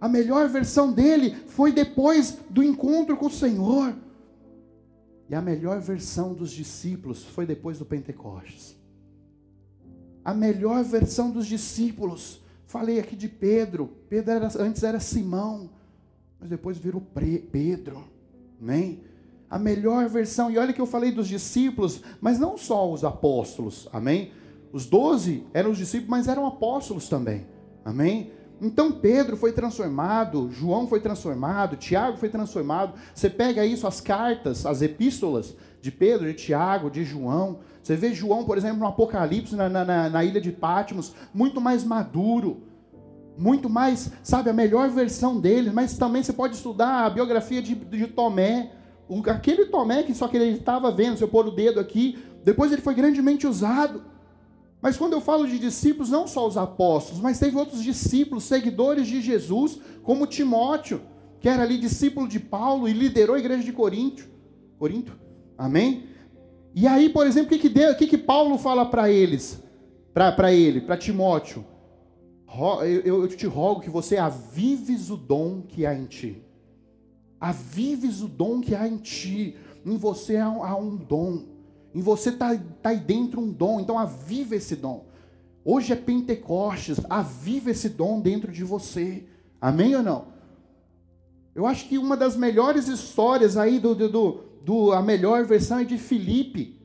A 0.00 0.08
melhor 0.08 0.48
versão 0.48 0.92
dele 0.92 1.36
foi 1.46 1.72
depois 1.72 2.38
do 2.48 2.62
encontro 2.62 3.16
com 3.16 3.26
o 3.26 3.30
Senhor. 3.30 3.94
E 5.28 5.34
a 5.34 5.42
melhor 5.42 5.78
versão 5.80 6.32
dos 6.32 6.50
discípulos 6.50 7.22
foi 7.24 7.44
depois 7.44 7.78
do 7.78 7.84
Pentecostes. 7.84 8.76
A 10.24 10.32
melhor 10.34 10.82
versão 10.84 11.30
dos 11.30 11.46
discípulos, 11.46 12.40
falei 12.66 12.98
aqui 12.98 13.14
de 13.14 13.28
Pedro. 13.28 13.90
Pedro 14.08 14.32
era, 14.32 14.48
antes 14.58 14.82
era 14.82 14.98
Simão, 14.98 15.70
mas 16.38 16.48
depois 16.48 16.78
virou 16.78 17.02
Pedro. 17.52 18.04
Amém? 18.60 19.04
A 19.48 19.58
melhor 19.58 20.08
versão, 20.08 20.50
e 20.50 20.58
olha 20.58 20.72
que 20.72 20.80
eu 20.80 20.86
falei 20.86 21.10
dos 21.10 21.28
discípulos, 21.28 22.02
mas 22.20 22.38
não 22.38 22.56
só 22.56 22.90
os 22.90 23.04
apóstolos, 23.04 23.88
amém? 23.92 24.32
Os 24.72 24.86
doze 24.86 25.44
eram 25.52 25.72
os 25.72 25.78
discípulos, 25.78 26.10
mas 26.10 26.28
eram 26.28 26.46
apóstolos 26.46 27.08
também, 27.08 27.46
amém? 27.84 28.30
Então 28.60 28.92
Pedro 28.92 29.36
foi 29.36 29.52
transformado, 29.52 30.50
João 30.52 30.86
foi 30.86 31.00
transformado, 31.00 31.76
Tiago 31.76 32.18
foi 32.18 32.28
transformado. 32.28 32.94
Você 33.14 33.30
pega 33.30 33.64
isso, 33.64 33.86
as 33.86 34.00
cartas, 34.00 34.66
as 34.66 34.82
epístolas 34.82 35.56
de 35.80 35.90
Pedro, 35.90 36.26
de 36.26 36.34
Tiago, 36.34 36.90
de 36.90 37.04
João. 37.04 37.60
Você 37.82 37.96
vê 37.96 38.12
João, 38.12 38.44
por 38.44 38.58
exemplo, 38.58 38.78
no 38.78 38.86
Apocalipse, 38.86 39.56
na, 39.56 39.68
na, 39.68 40.10
na 40.10 40.24
ilha 40.24 40.40
de 40.40 40.52
Pátimos, 40.52 41.14
muito 41.32 41.60
mais 41.60 41.82
maduro, 41.84 42.62
muito 43.38 43.70
mais, 43.70 44.12
sabe, 44.22 44.50
a 44.50 44.52
melhor 44.52 44.90
versão 44.90 45.40
dele. 45.40 45.70
Mas 45.70 45.96
também 45.96 46.22
você 46.22 46.32
pode 46.32 46.56
estudar 46.56 47.06
a 47.06 47.10
biografia 47.10 47.62
de, 47.62 47.74
de 47.74 48.06
Tomé, 48.08 48.72
aquele 49.26 49.66
Tomé 49.66 50.02
que 50.02 50.14
só 50.14 50.28
que 50.28 50.36
ele 50.36 50.58
estava 50.58 50.92
vendo, 50.92 51.16
se 51.16 51.24
eu 51.24 51.28
pôr 51.28 51.46
o 51.46 51.50
dedo 51.50 51.80
aqui, 51.80 52.18
depois 52.44 52.70
ele 52.70 52.82
foi 52.82 52.94
grandemente 52.94 53.46
usado. 53.46 54.02
Mas 54.82 54.96
quando 54.96 55.12
eu 55.12 55.20
falo 55.20 55.46
de 55.46 55.58
discípulos, 55.58 56.08
não 56.08 56.26
só 56.26 56.46
os 56.46 56.56
apóstolos, 56.56 57.20
mas 57.20 57.38
teve 57.38 57.56
outros 57.56 57.82
discípulos, 57.82 58.44
seguidores 58.44 59.06
de 59.06 59.20
Jesus, 59.20 59.78
como 60.02 60.26
Timóteo, 60.26 61.02
que 61.38 61.48
era 61.48 61.62
ali 61.62 61.78
discípulo 61.78 62.26
de 62.26 62.40
Paulo 62.40 62.88
e 62.88 62.92
liderou 62.92 63.36
a 63.36 63.38
igreja 63.38 63.62
de 63.62 63.72
Corinto. 63.72 64.28
Corinto? 64.78 65.18
Amém? 65.56 66.04
E 66.74 66.86
aí, 66.86 67.08
por 67.08 67.26
exemplo, 67.26 67.54
o 67.54 67.58
que, 67.58 67.68
que, 67.68 67.94
que, 67.94 68.06
que 68.06 68.18
Paulo 68.18 68.56
fala 68.56 68.86
para 68.86 69.10
eles? 69.10 69.62
Para 70.14 70.52
ele, 70.52 70.80
para 70.80 70.96
Timóteo? 70.96 71.64
Eu, 72.82 73.22
eu 73.22 73.28
te 73.28 73.46
rogo 73.46 73.80
que 73.80 73.90
você 73.90 74.16
avives 74.16 75.10
o 75.10 75.16
dom 75.16 75.62
que 75.62 75.86
há 75.86 75.94
em 75.94 76.06
ti. 76.06 76.42
Avives 77.40 78.22
o 78.22 78.28
dom 78.28 78.60
que 78.60 78.74
há 78.74 78.88
em 78.88 78.96
ti. 78.96 79.56
Em 79.84 79.96
você 79.96 80.36
há 80.36 80.46
há 80.46 80.76
um 80.76 80.96
dom. 80.96 81.44
Em 81.94 82.00
você 82.00 82.30
está 82.30 82.56
tá 82.82 82.90
aí 82.90 82.98
dentro 82.98 83.40
um 83.40 83.50
dom, 83.50 83.80
então 83.80 83.98
aviva 83.98 84.54
esse 84.54 84.76
dom. 84.76 85.06
Hoje 85.64 85.92
é 85.92 85.96
Pentecostes, 85.96 87.00
aviva 87.08 87.70
esse 87.70 87.88
dom 87.88 88.20
dentro 88.20 88.50
de 88.52 88.64
você. 88.64 89.24
Amém 89.60 89.94
ou 89.94 90.02
não? 90.02 90.26
Eu 91.54 91.66
acho 91.66 91.88
que 91.88 91.98
uma 91.98 92.16
das 92.16 92.36
melhores 92.36 92.88
histórias 92.88 93.56
aí 93.56 93.78
do, 93.78 93.94
do, 93.94 94.40
do, 94.64 94.92
a 94.92 95.02
melhor 95.02 95.44
versão 95.44 95.80
é 95.80 95.84
de 95.84 95.98
Filipe. 95.98 96.80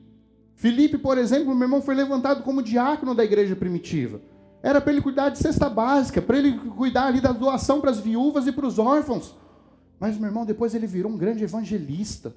Filipe, 0.54 0.98
por 0.98 1.18
exemplo, 1.18 1.54
meu 1.54 1.66
irmão 1.66 1.82
foi 1.82 1.94
levantado 1.94 2.42
como 2.42 2.62
diácono 2.62 3.14
da 3.14 3.24
igreja 3.24 3.54
primitiva. 3.54 4.20
Era 4.62 4.80
para 4.80 4.92
ele 4.92 5.02
cuidar 5.02 5.28
de 5.28 5.38
cesta 5.38 5.68
básica, 5.70 6.20
para 6.20 6.38
ele 6.38 6.58
cuidar 6.58 7.06
ali 7.06 7.20
da 7.20 7.30
doação 7.30 7.80
para 7.80 7.90
as 7.90 8.00
viúvas 8.00 8.46
e 8.46 8.52
para 8.52 8.66
os 8.66 8.78
órfãos. 8.78 9.36
Mas, 10.00 10.18
meu 10.18 10.28
irmão, 10.28 10.44
depois 10.44 10.74
ele 10.74 10.86
virou 10.86 11.12
um 11.12 11.16
grande 11.16 11.44
evangelista. 11.44 12.34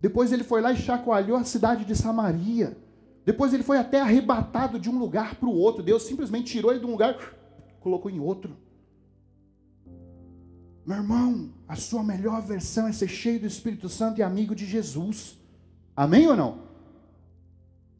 Depois 0.00 0.32
ele 0.32 0.42
foi 0.42 0.60
lá 0.60 0.72
e 0.72 0.76
chacoalhou 0.76 1.36
a 1.36 1.44
cidade 1.44 1.84
de 1.84 1.94
Samaria. 1.94 2.76
Depois 3.24 3.52
ele 3.52 3.62
foi 3.62 3.76
até 3.76 4.00
arrebatado 4.00 4.78
de 4.78 4.88
um 4.88 4.98
lugar 4.98 5.34
para 5.34 5.48
o 5.48 5.54
outro. 5.54 5.82
Deus 5.82 6.04
simplesmente 6.04 6.50
tirou 6.50 6.70
ele 6.70 6.80
de 6.80 6.86
um 6.86 6.90
lugar, 6.90 7.16
colocou 7.80 8.10
em 8.10 8.18
outro. 8.18 8.56
Meu 10.86 10.96
irmão, 10.96 11.52
a 11.68 11.76
sua 11.76 12.02
melhor 12.02 12.40
versão 12.40 12.88
é 12.88 12.92
ser 12.92 13.08
cheio 13.08 13.38
do 13.38 13.46
Espírito 13.46 13.88
Santo 13.88 14.18
e 14.18 14.22
amigo 14.22 14.54
de 14.54 14.64
Jesus. 14.64 15.38
Amém 15.94 16.26
ou 16.26 16.34
não? 16.34 16.70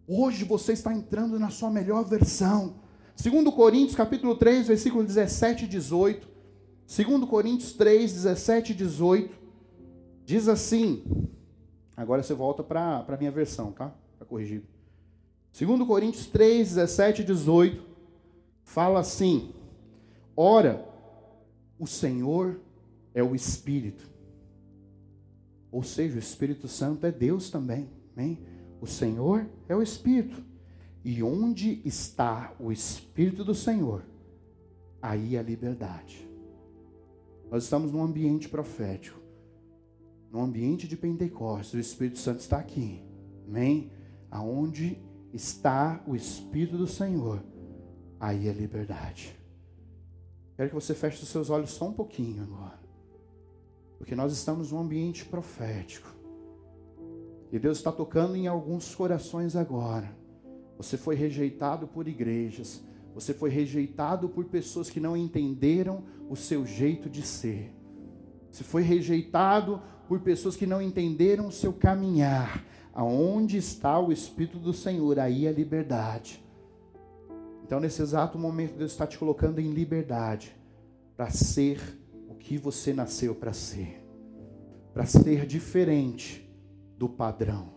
Hoje 0.09 0.45
você 0.45 0.73
está 0.73 0.92
entrando 0.92 1.38
na 1.38 1.50
sua 1.50 1.71
melhor 1.71 2.04
versão. 2.04 2.76
Segundo 3.14 3.52
Coríntios, 3.52 3.95
capítulo 3.95 4.35
3, 4.35 4.69
versículo 4.69 5.04
17 5.04 5.66
e 5.66 5.69
18. 5.69 6.26
Segundo 6.87 7.26
Coríntios 7.26 7.75
3, 7.75 8.12
17 8.14 8.73
e 8.73 8.75
18. 8.75 9.38
Diz 10.25 10.49
assim: 10.49 11.04
Agora 12.00 12.23
você 12.23 12.33
volta 12.33 12.64
para 12.64 13.04
a 13.07 13.16
minha 13.19 13.30
versão, 13.30 13.73
tá? 13.73 13.95
Para 14.16 14.26
corrigir. 14.26 14.62
2 15.52 15.87
Coríntios 15.87 16.25
3, 16.28 16.69
17 16.69 17.21
e 17.21 17.25
18, 17.26 17.85
fala 18.62 19.00
assim: 19.00 19.52
Ora, 20.35 20.83
o 21.78 21.87
Senhor 21.87 22.59
é 23.12 23.23
o 23.23 23.35
Espírito. 23.35 24.09
Ou 25.71 25.83
seja, 25.83 26.16
o 26.16 26.19
Espírito 26.19 26.66
Santo 26.69 27.07
é 27.07 27.12
Deus 27.12 27.50
também. 27.50 27.87
Amém? 28.16 28.38
O 28.80 28.87
Senhor 28.87 29.47
é 29.69 29.76
o 29.76 29.83
Espírito. 29.83 30.42
E 31.04 31.23
onde 31.23 31.83
está 31.85 32.54
o 32.59 32.73
Espírito 32.73 33.45
do 33.45 33.54
Senhor, 33.54 34.02
aí 35.02 35.37
a 35.37 35.42
liberdade. 35.42 36.26
Nós 37.50 37.64
estamos 37.64 37.92
num 37.92 38.02
ambiente 38.02 38.49
profético 38.49 39.20
no 40.30 40.40
ambiente 40.40 40.87
de 40.87 40.96
Pentecostes, 40.96 41.75
o 41.75 41.78
Espírito 41.78 42.18
Santo 42.18 42.40
está 42.40 42.58
aqui. 42.58 43.02
Amém? 43.46 43.90
Aonde 44.30 44.99
está 45.32 46.02
o 46.06 46.14
Espírito 46.14 46.76
do 46.76 46.87
Senhor, 46.87 47.42
aí 48.18 48.49
é 48.49 48.52
liberdade. 48.52 49.37
Quero 50.56 50.68
que 50.68 50.75
você 50.75 50.94
feche 50.94 51.22
os 51.22 51.28
seus 51.28 51.50
olhos 51.50 51.70
só 51.70 51.88
um 51.88 51.92
pouquinho 51.92 52.42
agora. 52.42 52.78
Porque 53.99 54.14
nós 54.14 54.32
estamos 54.32 54.70
num 54.70 54.78
ambiente 54.78 55.25
profético. 55.25 56.08
E 57.50 57.58
Deus 57.58 57.78
está 57.78 57.90
tocando 57.90 58.37
em 58.37 58.46
alguns 58.46 58.94
corações 58.94 59.56
agora. 59.56 60.14
Você 60.76 60.96
foi 60.96 61.14
rejeitado 61.16 61.88
por 61.88 62.06
igrejas. 62.06 62.82
Você 63.14 63.34
foi 63.34 63.50
rejeitado 63.50 64.28
por 64.28 64.44
pessoas 64.44 64.88
que 64.88 65.00
não 65.00 65.16
entenderam 65.16 66.04
o 66.28 66.37
seu 66.37 66.64
jeito 66.64 67.10
de 67.10 67.22
ser. 67.22 67.75
Você 68.50 68.64
foi 68.64 68.83
rejeitado 68.83 69.80
por 70.09 70.21
pessoas 70.21 70.57
que 70.57 70.66
não 70.66 70.83
entenderam 70.83 71.47
o 71.47 71.52
seu 71.52 71.73
caminhar. 71.73 72.64
Aonde 72.92 73.57
está 73.57 73.99
o 73.99 74.12
Espírito 74.12 74.59
do 74.59 74.73
Senhor, 74.73 75.19
aí 75.19 75.47
a 75.47 75.52
liberdade. 75.52 76.42
Então, 77.64 77.78
nesse 77.78 78.02
exato 78.02 78.37
momento, 78.37 78.76
Deus 78.76 78.90
está 78.90 79.07
te 79.07 79.16
colocando 79.16 79.61
em 79.61 79.71
liberdade 79.71 80.57
para 81.16 81.30
ser 81.30 81.80
o 82.28 82.35
que 82.35 82.59
você 82.59 82.92
nasceu 82.92 83.33
para 83.35 83.52
ser, 83.52 84.04
para 84.92 85.07
ser 85.07 85.47
diferente 85.47 86.50
do 86.99 87.09
padrão. 87.09 87.75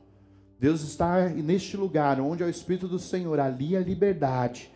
Deus 0.59 0.81
está 0.81 1.29
neste 1.29 1.77
lugar 1.77 2.19
onde 2.19 2.41
é 2.41 2.45
o 2.45 2.49
Espírito 2.49 2.87
do 2.87 2.97
Senhor, 2.97 3.39
ali 3.39 3.77
a 3.77 3.81
liberdade. 3.81 4.73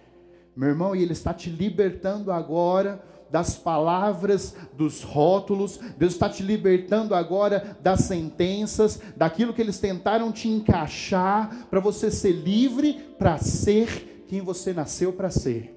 Meu 0.56 0.70
irmão, 0.70 0.96
e 0.96 1.02
Ele 1.02 1.14
está 1.14 1.34
te 1.34 1.50
libertando 1.50 2.32
agora 2.32 3.02
das 3.30 3.56
palavras, 3.56 4.56
dos 4.74 5.04
rótulos, 5.04 5.80
Deus 5.98 6.14
está 6.14 6.30
te 6.30 6.44
libertando 6.44 7.14
agora 7.14 7.78
das 7.82 8.02
sentenças, 8.02 9.02
daquilo 9.16 9.54
que 9.54 9.62
eles 9.62 9.80
tentaram 9.80 10.32
te 10.32 10.48
encaixar, 10.48 11.68
para 11.70 11.80
você 11.80 12.10
ser 12.10 12.32
livre 12.32 12.94
para 13.18 13.38
ser 13.38 14.26
quem 14.28 14.42
você 14.42 14.74
nasceu 14.74 15.14
para 15.14 15.30
ser. 15.30 15.74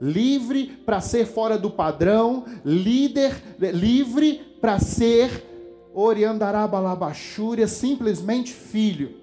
Livre 0.00 0.66
para 0.86 1.00
ser 1.00 1.26
fora 1.26 1.58
do 1.58 1.70
padrão, 1.70 2.44
líder, 2.64 3.42
livre 3.58 4.56
para 4.60 4.78
ser 4.78 5.46
Oriandarabalabaxúria, 5.92 7.66
simplesmente 7.66 8.52
filho. 8.52 9.16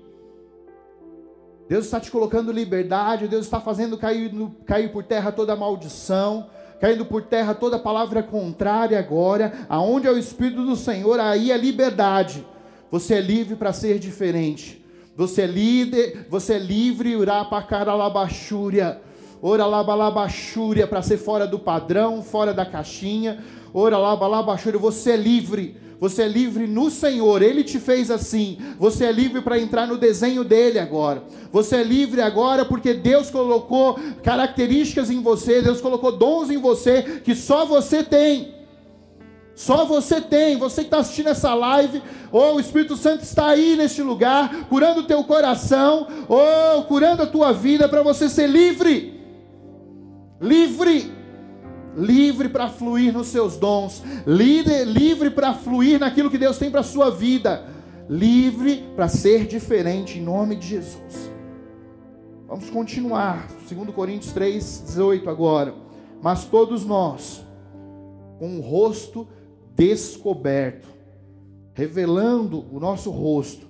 Deus 1.68 1.86
está 1.86 2.00
te 2.00 2.12
colocando 2.12 2.52
liberdade, 2.52 3.28
Deus 3.28 3.46
está 3.46 3.60
fazendo 3.60 3.98
cair, 3.98 4.32
cair 4.66 4.92
por 4.92 5.04
terra 5.04 5.32
toda 5.32 5.56
maldição, 5.56 6.50
caindo 6.80 7.06
por 7.06 7.24
terra 7.24 7.54
toda 7.54 7.80
palavra 7.80 8.22
contrária 8.22 8.98
agora, 9.00 9.66
aonde 9.68 10.08
é 10.08 10.12
o 10.12 10.18
Espírito 10.18 10.64
do 10.64 10.76
Senhor, 10.76 11.20
aí 11.20 11.52
é 11.52 11.58
liberdade. 11.58 12.46
Você 12.92 13.16
é 13.16 13.22
livre 13.22 13.56
para 13.56 13.74
ser 13.74 14.00
diferente. 14.00 14.84
Você 15.16 15.42
é 15.42 15.48
líder, 15.48 16.28
você 16.30 16.54
é 16.54 16.60
livre, 16.60 17.16
urapacaralabachúria, 17.16 19.02
oralabalabachúria, 19.42 20.86
para 20.86 21.02
ser 21.02 21.18
fora 21.18 21.48
do 21.48 21.58
padrão, 21.58 22.22
fora 22.22 22.54
da 22.54 22.66
caixinha, 22.66 23.44
oralabalabachúria, 23.74 24.80
você 24.80 25.12
é 25.12 25.18
livre 25.18 25.87
você 26.00 26.24
é 26.24 26.28
livre 26.28 26.68
no 26.68 26.92
Senhor, 26.92 27.42
Ele 27.42 27.64
te 27.64 27.80
fez 27.80 28.12
assim. 28.12 28.58
Você 28.80 29.06
é 29.06 29.12
livre 29.12 29.42
para 29.42 29.60
entrar 29.60 29.88
no 29.88 29.98
desenho 29.98 30.44
dele 30.44 30.78
agora. 30.78 31.24
Você 31.52 31.78
é 31.78 31.84
livre 31.84 32.22
agora 32.22 32.66
porque 32.66 32.94
Deus 32.94 33.32
colocou 33.32 34.00
características 34.24 35.10
em 35.10 35.22
você, 35.22 35.62
Deus 35.62 35.82
colocou 35.82 36.12
dons 36.12 36.52
em 36.52 36.58
você 36.58 37.22
que 37.24 37.34
só 37.34 37.66
você 37.66 38.04
tem. 38.04 38.56
Só 39.56 39.86
você 39.86 40.22
tem, 40.22 40.56
você 40.56 40.82
que 40.82 40.88
está 40.88 41.00
assistindo 41.00 41.30
essa 41.30 41.52
live, 41.56 42.04
ou 42.32 42.56
o 42.56 42.60
Espírito 42.60 42.96
Santo 42.96 43.24
está 43.24 43.48
aí 43.48 43.76
neste 43.76 44.04
lugar, 44.04 44.68
curando 44.70 45.00
o 45.00 45.08
teu 45.08 45.24
coração, 45.24 46.08
ou 46.30 46.84
curando 46.84 47.24
a 47.24 47.26
tua 47.26 47.52
vida 47.54 47.90
para 47.90 48.04
você 48.04 48.30
ser 48.30 48.46
livre. 48.46 49.20
Livre. 50.40 51.17
Livre 51.98 52.48
para 52.48 52.70
fluir 52.70 53.12
nos 53.12 53.28
seus 53.28 53.58
dons, 53.58 54.04
livre, 54.28 55.32
para 55.32 55.56
fluir 55.56 56.00
naquilo 56.00 56.30
que 56.30 56.38
Deus 56.38 56.60
tem 56.60 56.70
para 56.70 56.82
a 56.82 56.84
sua 56.84 57.10
vida, 57.10 57.66
livre 58.08 58.84
para 58.96 59.08
ser 59.08 59.48
diferente 59.48 60.20
em 60.20 60.22
nome 60.22 60.56
de 60.58 60.68
Jesus. 60.68 61.32
Vamos 62.48 62.70
continuar, 62.70 63.48
2 63.68 63.90
Coríntios 63.90 64.32
3, 64.32 64.84
18 64.86 65.28
agora. 65.28 65.74
Mas 66.22 66.46
todos 66.46 66.86
nós, 66.86 67.44
com 68.38 68.60
o 68.60 68.62
rosto 68.62 69.28
descoberto, 69.76 70.88
revelando 71.74 72.64
o 72.72 72.80
nosso 72.80 73.12
rosto, 73.12 73.68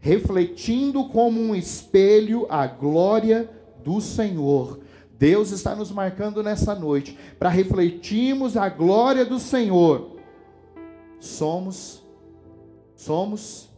refletindo 0.00 1.08
como 1.08 1.38
um 1.40 1.54
espelho 1.54 2.46
a 2.48 2.66
glória 2.66 3.50
do 3.84 4.00
Senhor. 4.00 4.80
Deus 5.20 5.50
está 5.52 5.76
nos 5.76 5.92
marcando 5.92 6.42
nessa 6.42 6.74
noite 6.74 7.16
para 7.38 7.50
refletirmos 7.50 8.56
a 8.56 8.68
glória 8.68 9.24
do 9.24 9.38
Senhor. 9.38 10.16
Somos 11.20 12.02
somos 12.96 13.68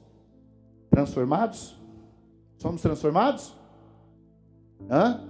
transformados? 0.88 1.76
Somos 2.56 2.80
transformados? 2.80 3.54
Hã? 4.88 5.20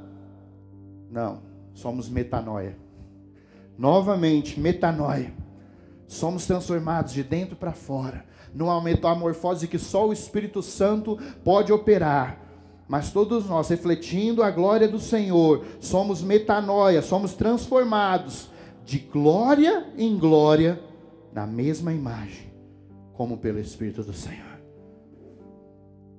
Não, 1.10 1.40
somos 1.72 2.08
metanoia. 2.08 2.76
Novamente, 3.78 4.60
metanoia 4.60 5.32
somos 6.12 6.46
transformados 6.46 7.14
de 7.14 7.22
dentro 7.22 7.56
para 7.56 7.72
fora, 7.72 8.24
numa 8.54 8.80
metamorfose 8.82 9.66
que 9.66 9.78
só 9.78 10.08
o 10.08 10.12
Espírito 10.12 10.62
Santo 10.62 11.18
pode 11.42 11.72
operar. 11.72 12.41
Mas 12.92 13.10
todos 13.10 13.46
nós, 13.46 13.70
refletindo 13.70 14.42
a 14.42 14.50
glória 14.50 14.86
do 14.86 15.00
Senhor, 15.00 15.64
somos 15.80 16.20
metanoia, 16.20 17.00
somos 17.00 17.32
transformados 17.32 18.50
de 18.84 18.98
glória 18.98 19.86
em 19.96 20.18
glória 20.18 20.78
na 21.32 21.46
mesma 21.46 21.94
imagem, 21.94 22.52
como 23.14 23.38
pelo 23.38 23.58
Espírito 23.58 24.02
do 24.02 24.12
Senhor. 24.12 24.60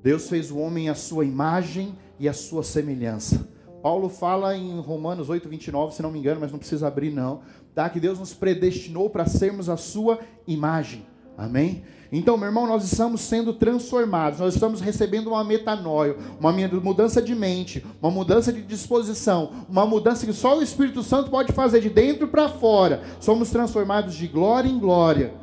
Deus 0.01 0.27
fez 0.27 0.50
o 0.50 0.58
homem 0.58 0.89
à 0.89 0.96
sua 0.96 1.24
imagem 1.24 1.94
e 2.20 2.27
à 2.27 2.34
sua 2.34 2.63
semelhança. 2.63 3.48
Paulo 3.84 4.10
fala 4.10 4.58
em 4.58 4.80
Romanos 4.80 5.30
8, 5.30 5.48
29, 5.48 5.94
se 5.94 6.01
não 6.01 6.10
me 6.10 6.18
engano, 6.18 6.42
mas 6.42 6.51
não 6.51 6.58
precisa 6.58 6.88
abrir 6.88 7.12
não 7.12 7.42
tá? 7.75 7.88
que 7.88 8.00
Deus 8.00 8.18
nos 8.18 8.34
predestinou 8.34 9.12
para 9.12 9.27
sermos 9.27 9.70
a 9.70 9.77
sua 9.77 10.22
imagem. 10.48 11.06
Amém? 11.38 11.84
Então, 12.12 12.38
meu 12.38 12.48
irmão, 12.48 12.68
nós 12.68 12.84
estamos 12.84 13.22
sendo 13.22 13.54
transformados, 13.54 14.40
nós 14.40 14.54
estamos 14.54 14.82
recebendo 14.82 15.28
uma 15.28 15.44
metanoia, 15.44 16.16
uma 16.40 16.52
mudança 16.52 17.20
de 17.20 17.34
mente, 17.34 17.84
uma 18.00 18.12
mudança 18.12 18.54
de 18.54 18.62
disposição, 18.62 19.66
uma 19.68 19.86
mudança 19.86 20.25
que 20.25 20.34
só 20.34 20.58
o 20.60 20.62
Espírito 20.62 21.02
Santo 21.02 21.32
pode 21.32 21.52
fazer 21.52 21.82
de 21.82 21.90
dentro 21.90 22.28
para 22.28 22.50
fora. 22.50 23.02
Somos 23.20 23.50
transformados 23.50 24.13
de 24.13 24.28
glória 24.28 24.70
em 24.70 24.78
glória, 24.78 25.34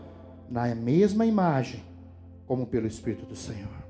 na 0.48 0.72
mesma 0.74 1.26
imagem, 1.26 1.82
como 2.46 2.66
pelo 2.66 2.86
Espírito 2.86 3.26
do 3.26 3.34
Senhor. 3.34 3.80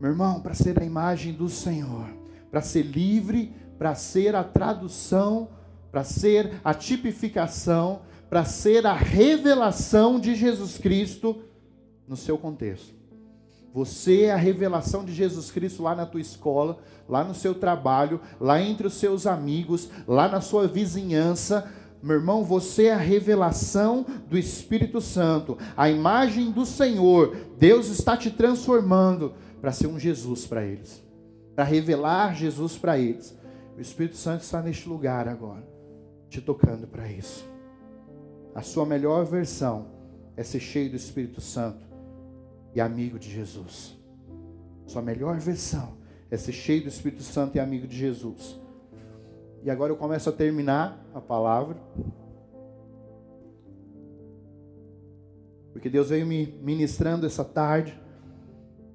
Meu 0.00 0.10
irmão, 0.10 0.40
para 0.40 0.54
ser 0.54 0.82
a 0.82 0.84
imagem 0.84 1.32
do 1.32 1.48
Senhor, 1.48 2.08
para 2.50 2.60
ser 2.60 2.82
livre, 2.82 3.54
para 3.78 3.94
ser 3.94 4.34
a 4.34 4.42
tradução 4.42 5.48
para 5.94 6.02
ser 6.02 6.54
a 6.64 6.74
tipificação, 6.74 8.00
para 8.34 8.44
ser 8.44 8.84
a 8.84 8.94
revelação 8.94 10.18
de 10.18 10.34
Jesus 10.34 10.76
Cristo 10.76 11.44
no 12.08 12.16
seu 12.16 12.36
contexto. 12.36 12.92
Você 13.72 14.22
é 14.22 14.32
a 14.32 14.36
revelação 14.36 15.04
de 15.04 15.12
Jesus 15.12 15.52
Cristo 15.52 15.84
lá 15.84 15.94
na 15.94 16.04
tua 16.04 16.20
escola, 16.20 16.80
lá 17.08 17.22
no 17.22 17.32
seu 17.32 17.54
trabalho, 17.54 18.20
lá 18.40 18.60
entre 18.60 18.88
os 18.88 18.94
seus 18.94 19.24
amigos, 19.24 19.88
lá 20.04 20.26
na 20.26 20.40
sua 20.40 20.66
vizinhança. 20.66 21.70
Meu 22.02 22.16
irmão, 22.16 22.42
você 22.42 22.86
é 22.86 22.94
a 22.94 22.96
revelação 22.96 24.04
do 24.28 24.36
Espírito 24.36 25.00
Santo, 25.00 25.56
a 25.76 25.88
imagem 25.88 26.50
do 26.50 26.66
Senhor. 26.66 27.36
Deus 27.56 27.86
está 27.86 28.16
te 28.16 28.32
transformando 28.32 29.34
para 29.60 29.70
ser 29.70 29.86
um 29.86 29.96
Jesus 29.96 30.44
para 30.44 30.64
eles, 30.64 31.00
para 31.54 31.62
revelar 31.62 32.34
Jesus 32.34 32.76
para 32.76 32.98
eles. 32.98 33.38
O 33.78 33.80
Espírito 33.80 34.16
Santo 34.16 34.42
está 34.42 34.60
neste 34.60 34.88
lugar 34.88 35.28
agora 35.28 35.64
te 36.28 36.40
tocando 36.40 36.88
para 36.88 37.08
isso. 37.08 37.53
A 38.54 38.62
sua 38.62 38.86
melhor 38.86 39.24
versão 39.24 39.86
é 40.36 40.44
ser 40.44 40.60
cheio 40.60 40.88
do 40.88 40.96
Espírito 40.96 41.40
Santo 41.40 41.84
e 42.72 42.80
amigo 42.80 43.18
de 43.18 43.28
Jesus. 43.28 43.98
Sua 44.86 45.02
melhor 45.02 45.38
versão 45.38 45.94
é 46.30 46.36
ser 46.36 46.52
cheio 46.52 46.82
do 46.82 46.88
Espírito 46.88 47.22
Santo 47.22 47.56
e 47.56 47.60
amigo 47.60 47.86
de 47.86 47.96
Jesus. 47.96 48.60
E 49.64 49.70
agora 49.70 49.90
eu 49.90 49.96
começo 49.96 50.28
a 50.28 50.32
terminar 50.32 51.04
a 51.12 51.20
palavra. 51.20 51.76
Porque 55.72 55.90
Deus 55.90 56.10
veio 56.10 56.26
me 56.26 56.46
ministrando 56.62 57.26
essa 57.26 57.44
tarde. 57.44 57.98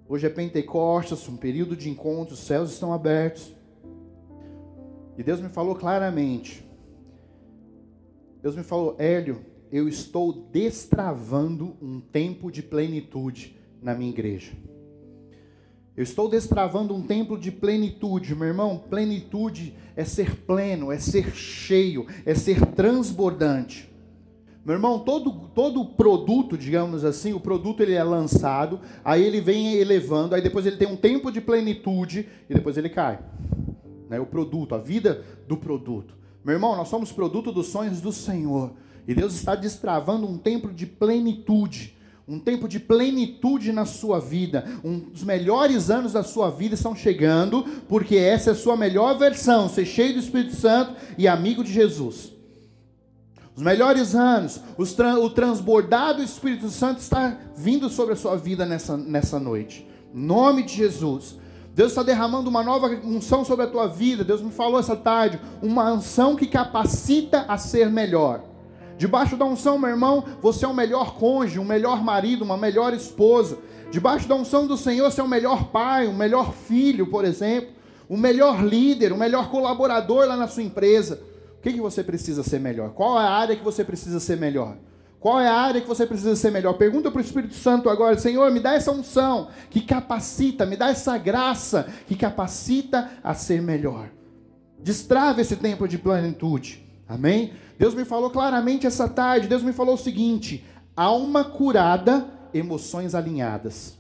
Hoje 0.08 0.26
é 0.26 0.30
Pentecostes, 0.30 1.28
um 1.28 1.36
período 1.36 1.76
de 1.76 1.90
encontro, 1.90 2.34
os 2.34 2.40
céus 2.40 2.72
estão 2.72 2.94
abertos. 2.94 3.54
E 5.18 5.24
Deus 5.24 5.42
me 5.42 5.50
falou 5.50 5.76
claramente: 5.76 6.69
Deus 8.42 8.56
me 8.56 8.64
falou, 8.64 8.96
Hélio, 8.98 9.46
eu 9.72 9.88
estou 9.88 10.32
destravando 10.52 11.76
um 11.82 12.00
tempo 12.00 12.52
de 12.52 12.64
plenitude 12.64 13.58
na 13.82 13.94
minha 13.94 14.10
igreja. 14.10 14.52
Eu 15.96 16.04
estou 16.04 16.30
destravando 16.30 16.96
um 16.96 17.02
tempo 17.02 17.38
de 17.38 17.52
plenitude, 17.52 18.34
meu 18.34 18.48
irmão. 18.48 18.78
Plenitude 18.90 19.74
é 19.98 20.06
ser 20.06 20.38
pleno, 20.46 20.92
é 20.92 20.98
ser 20.98 21.36
cheio, 21.36 22.08
é 22.26 22.34
ser 22.34 22.66
transbordante. 22.68 23.90
Meu 24.64 24.76
irmão, 24.76 25.00
todo, 25.00 25.50
todo 25.50 25.84
produto, 25.84 26.58
digamos 26.58 27.04
assim, 27.04 27.34
o 27.34 27.40
produto 27.40 27.82
ele 27.82 27.94
é 27.94 28.04
lançado, 28.04 28.80
aí 29.04 29.24
ele 29.24 29.42
vem 29.42 29.76
elevando, 29.76 30.36
aí 30.36 30.42
depois 30.42 30.66
ele 30.66 30.78
tem 30.78 30.88
um 30.88 30.96
tempo 30.96 31.32
de 31.32 31.42
plenitude 31.42 32.30
e 32.50 32.54
depois 32.54 32.78
ele 32.78 32.90
cai. 32.90 33.20
Né? 34.10 34.20
O 34.20 34.26
produto, 34.26 34.76
a 34.76 34.78
vida 34.78 35.26
do 35.48 35.58
produto. 35.58 36.19
Meu 36.44 36.54
irmão, 36.54 36.76
nós 36.76 36.88
somos 36.88 37.12
produto 37.12 37.52
dos 37.52 37.68
sonhos 37.68 38.02
do 38.02 38.12
Senhor. 38.12 38.72
E 39.08 39.14
Deus 39.14 39.34
está 39.34 39.56
destravando 39.56 40.28
um 40.28 40.38
tempo 40.38 40.72
de 40.72 40.86
plenitude. 40.86 41.98
Um 42.28 42.40
tempo 42.40 42.68
de 42.68 42.80
plenitude 42.80 43.72
na 43.72 43.86
sua 43.86 44.20
vida. 44.20 44.64
Um 44.84 45.00
dos 45.00 45.24
melhores 45.24 45.90
anos 45.90 46.14
da 46.14 46.24
sua 46.24 46.50
vida 46.50 46.76
estão 46.76 46.96
chegando, 46.96 47.64
porque 47.88 48.16
essa 48.16 48.52
é 48.52 48.54
a 48.54 48.56
sua 48.56 48.78
melhor 48.78 49.18
versão: 49.18 49.68
ser 49.68 49.86
cheio 49.86 50.14
do 50.14 50.20
Espírito 50.20 50.56
Santo 50.56 50.94
e 51.18 51.28
amigo 51.28 51.64
de 51.64 51.74
Jesus. 51.74 52.32
Os 53.56 53.64
melhores 53.64 54.16
anos, 54.16 54.62
os 54.78 54.94
tra 54.94 55.20
o 55.20 55.30
transbordar 55.30 56.16
do 56.16 56.24
Espírito 56.24 56.70
Santo 56.70 57.00
está 57.00 57.38
vindo 57.58 57.90
sobre 57.90 58.14
a 58.14 58.16
sua 58.16 58.38
vida 58.38 58.66
nessa, 58.66 58.96
nessa 58.96 59.40
noite. 59.40 59.86
Em 60.14 60.22
nome 60.22 60.64
de 60.64 60.74
Jesus. 60.76 61.38
Deus 61.74 61.92
está 61.92 62.04
derramando 62.04 62.50
uma 62.50 62.64
nova 62.64 62.88
unção 63.04 63.46
sobre 63.46 63.66
a 63.66 63.68
tua 63.68 63.88
vida. 63.88 64.24
Deus 64.24 64.42
me 64.42 64.52
falou 64.52 64.80
essa 64.80 64.96
tarde, 64.96 65.40
uma 65.62 65.92
unção 65.94 66.36
que 66.36 66.48
capacita 66.48 67.46
a 67.48 67.58
ser 67.58 67.90
melhor. 67.90 68.44
Debaixo 68.98 69.38
da 69.38 69.46
unção, 69.46 69.80
meu 69.80 69.90
irmão, 69.90 70.26
você 70.42 70.66
é 70.66 70.68
o 70.68 70.74
melhor 70.74 71.16
cônjuge, 71.16 71.58
um 71.58 71.64
melhor 71.64 72.04
marido, 72.04 72.44
uma 72.44 72.58
melhor 72.58 72.94
esposa. 72.94 73.58
Debaixo 73.90 74.28
da 74.28 74.36
unção 74.36 74.68
do 74.68 74.76
Senhor, 74.76 75.10
você 75.10 75.22
é 75.22 75.24
o 75.24 75.28
melhor 75.28 75.72
pai, 75.72 76.06
um 76.06 76.16
melhor 76.16 76.54
filho, 76.54 77.08
por 77.08 77.24
exemplo, 77.24 77.70
o 78.10 78.18
melhor 78.18 78.62
líder, 78.62 79.14
o 79.14 79.18
melhor 79.18 79.50
colaborador 79.50 80.28
lá 80.28 80.36
na 80.36 80.48
sua 80.48 80.64
empresa. 80.64 81.22
O 81.58 81.62
que, 81.62 81.74
que 81.74 81.80
você 81.80 82.04
precisa 82.04 82.44
ser 82.44 82.60
melhor? 82.60 82.90
Qual 82.90 83.20
é 83.20 83.24
a 83.24 83.30
área 83.30 83.56
que 83.56 83.64
você 83.64 83.84
precisa 83.84 84.20
ser 84.20 84.38
melhor? 84.38 84.76
Qual 85.20 85.40
é 85.40 85.48
a 85.48 85.54
área 85.54 85.82
que 85.82 85.88
você 85.88 86.06
precisa 86.06 86.36
ser 86.36 86.50
melhor? 86.50 86.74
Pergunta 86.74 87.12
para 87.12 87.20
o 87.20 87.24
Espírito 87.24 87.54
Santo 87.54 87.90
agora, 87.90 88.18
Senhor, 88.18 88.50
me 88.52 88.62
dá 88.62 88.74
essa 88.74 88.92
unção 88.92 89.50
que 89.70 89.82
capacita, 89.82 90.66
me 90.66 90.78
dá 90.78 90.90
essa 90.90 91.18
graça 91.18 91.92
que 92.08 92.16
capacita 92.16 93.12
a 93.22 93.34
ser 93.34 93.62
melhor. 93.62 94.10
Destrava 94.82 95.42
esse 95.42 95.58
tempo 95.58 95.88
de 95.88 95.98
plenitude. 95.98 96.86
Amém? 97.08 97.52
Deus 97.78 97.94
me 97.94 98.06
falou 98.06 98.30
claramente 98.30 98.88
essa 98.88 99.10
tarde, 99.10 99.48
Deus 99.48 99.62
me 99.62 99.74
falou 99.74 99.96
o 99.96 99.98
seguinte: 99.98 100.66
alma 100.96 101.44
curada, 101.44 102.28
emoções 102.54 103.14
alinhadas. 103.14 103.98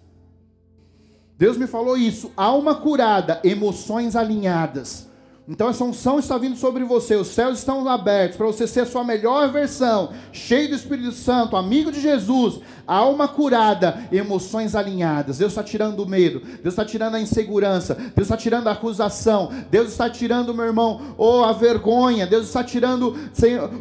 Deus 1.37 1.57
me 1.57 1.67
falou 1.67 1.97
isso, 1.97 2.31
alma 2.35 2.75
curada, 2.75 3.41
emoções 3.43 4.15
alinhadas. 4.15 5.08
Então 5.49 5.67
essa 5.67 5.83
unção 5.83 6.19
está 6.19 6.37
vindo 6.37 6.55
sobre 6.55 6.83
você, 6.83 7.15
os 7.15 7.29
céus 7.29 7.57
estão 7.57 7.89
abertos 7.89 8.37
para 8.37 8.45
você 8.45 8.67
ser 8.67 8.81
a 8.81 8.85
sua 8.85 9.03
melhor 9.03 9.51
versão, 9.51 10.11
cheio 10.31 10.69
do 10.69 10.75
Espírito 10.75 11.11
Santo, 11.11 11.57
amigo 11.57 11.91
de 11.91 11.99
Jesus, 11.99 12.59
alma 12.85 13.27
curada, 13.27 14.07
emoções 14.11 14.75
alinhadas. 14.75 15.39
Deus 15.39 15.53
está 15.53 15.63
tirando 15.63 16.01
o 16.01 16.05
medo, 16.07 16.39
Deus 16.39 16.73
está 16.73 16.85
tirando 16.85 17.15
a 17.15 17.19
insegurança, 17.19 17.95
Deus 17.95 18.27
está 18.27 18.37
tirando 18.37 18.67
a 18.67 18.73
acusação, 18.73 19.49
Deus 19.71 19.89
está 19.89 20.07
tirando, 20.07 20.53
meu 20.53 20.65
irmão, 20.65 21.15
ou 21.17 21.43
a 21.43 21.51
vergonha, 21.51 22.27
Deus 22.27 22.45
está 22.45 22.63
tirando, 22.63 23.17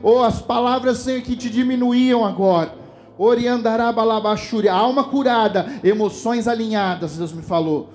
ou 0.03 0.25
as 0.25 0.41
palavras 0.41 1.05
que 1.05 1.37
te 1.37 1.51
diminuíam 1.51 2.25
agora. 2.25 2.73
Oriandarabalabaxúria, 3.19 4.73
alma 4.73 5.05
curada, 5.05 5.67
emoções 5.85 6.49
alinhadas, 6.49 7.19
Deus 7.19 7.31
me 7.35 7.43
falou. 7.43 7.91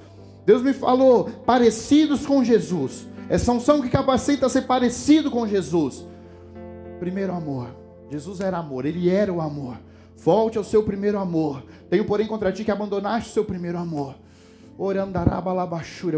Deus 0.45 0.61
me 0.61 0.73
falou, 0.73 1.23
parecidos 1.43 2.23
com 2.23 2.43
Jesus. 2.43 3.11
Essa 3.29 3.51
unção 3.51 3.81
que 3.81 3.89
capacita 3.89 4.45
a 4.45 4.49
ser 4.49 4.63
parecido 4.63 5.31
com 5.31 5.47
Jesus. 5.47 6.05
Primeiro 6.99 7.33
amor. 7.33 7.69
Jesus 8.09 8.39
era 8.39 8.57
amor, 8.57 8.85
ele 8.85 9.09
era 9.09 9.33
o 9.33 9.41
amor. 9.41 9.77
Volte 10.15 10.57
ao 10.57 10.63
seu 10.63 10.83
primeiro 10.83 11.17
amor. 11.17 11.63
Tenho, 11.89 12.05
porém, 12.05 12.27
contra 12.27 12.51
ti 12.51 12.63
que 12.63 12.71
abandonaste 12.71 13.29
o 13.29 13.33
seu 13.33 13.43
primeiro 13.43 13.77
amor. 13.77 14.15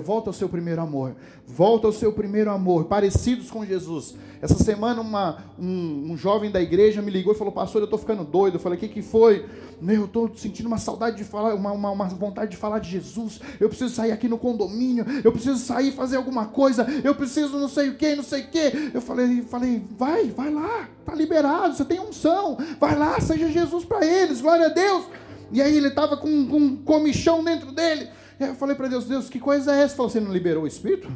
Volta 0.01 0.29
ao 0.29 0.33
seu 0.33 0.47
primeiro 0.47 0.81
amor. 0.81 1.13
Volta 1.45 1.87
ao 1.87 1.93
seu 1.93 2.13
primeiro 2.13 2.49
amor. 2.49 2.85
Parecidos 2.85 3.51
com 3.51 3.65
Jesus. 3.65 4.15
Essa 4.41 4.55
semana 4.55 5.01
uma, 5.01 5.43
um, 5.59 6.11
um, 6.11 6.17
jovem 6.17 6.49
da 6.49 6.61
igreja 6.61 7.01
me 7.01 7.11
ligou 7.11 7.33
e 7.33 7.37
falou, 7.37 7.51
pastor, 7.51 7.81
eu 7.81 7.85
estou 7.85 7.99
ficando 7.99 8.23
doido. 8.23 8.55
Eu 8.55 8.59
falei, 8.59 8.77
o 8.77 8.79
que, 8.79 8.87
que 8.87 9.01
foi? 9.01 9.45
Meu, 9.81 10.01
eu 10.01 10.05
estou 10.05 10.31
sentindo 10.37 10.67
uma 10.67 10.77
saudade 10.77 11.17
de 11.17 11.25
falar, 11.25 11.53
uma, 11.53 11.71
uma, 11.73 11.91
uma, 11.91 12.07
vontade 12.07 12.51
de 12.51 12.57
falar 12.57 12.79
de 12.79 12.89
Jesus. 12.89 13.41
Eu 13.59 13.67
preciso 13.67 13.93
sair 13.93 14.13
aqui 14.13 14.29
no 14.29 14.37
condomínio. 14.37 15.05
Eu 15.21 15.33
preciso 15.33 15.57
sair 15.57 15.91
fazer 15.91 16.15
alguma 16.15 16.45
coisa. 16.45 16.87
Eu 17.03 17.13
preciso 17.13 17.57
não 17.57 17.67
sei 17.67 17.89
o 17.89 17.95
que, 17.95 18.15
não 18.15 18.23
sei 18.23 18.43
o 18.43 18.47
que. 18.47 18.91
Eu 18.93 19.01
falei, 19.01 19.41
falei, 19.41 19.83
vai, 19.97 20.29
vai 20.29 20.53
lá. 20.53 20.87
Está 21.01 21.13
liberado, 21.13 21.75
você 21.75 21.83
tem 21.83 21.99
unção. 21.99 22.57
Vai 22.79 22.97
lá, 22.97 23.19
seja 23.19 23.49
Jesus 23.49 23.83
para 23.83 24.05
eles. 24.05 24.39
Glória 24.39 24.67
a 24.67 24.69
Deus. 24.69 25.05
E 25.51 25.61
aí 25.61 25.75
ele 25.75 25.89
estava 25.89 26.17
com, 26.17 26.47
com 26.47 26.57
um 26.57 26.75
comichão 26.77 27.43
dentro 27.43 27.71
dele. 27.71 28.07
Eu 28.39 28.55
falei 28.55 28.75
para 28.75 28.87
Deus, 28.87 29.05
Deus, 29.05 29.29
que 29.29 29.39
coisa 29.39 29.73
é 29.73 29.83
essa? 29.83 29.95
Falou, 29.95 30.09
você 30.09 30.19
não 30.19 30.31
liberou 30.31 30.63
o 30.63 30.67
Espírito? 30.67 31.09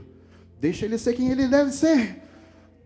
Deixa 0.59 0.85
ele 0.85 0.97
ser 0.97 1.13
quem 1.13 1.29
ele 1.29 1.47
deve 1.47 1.71
ser. 1.71 2.21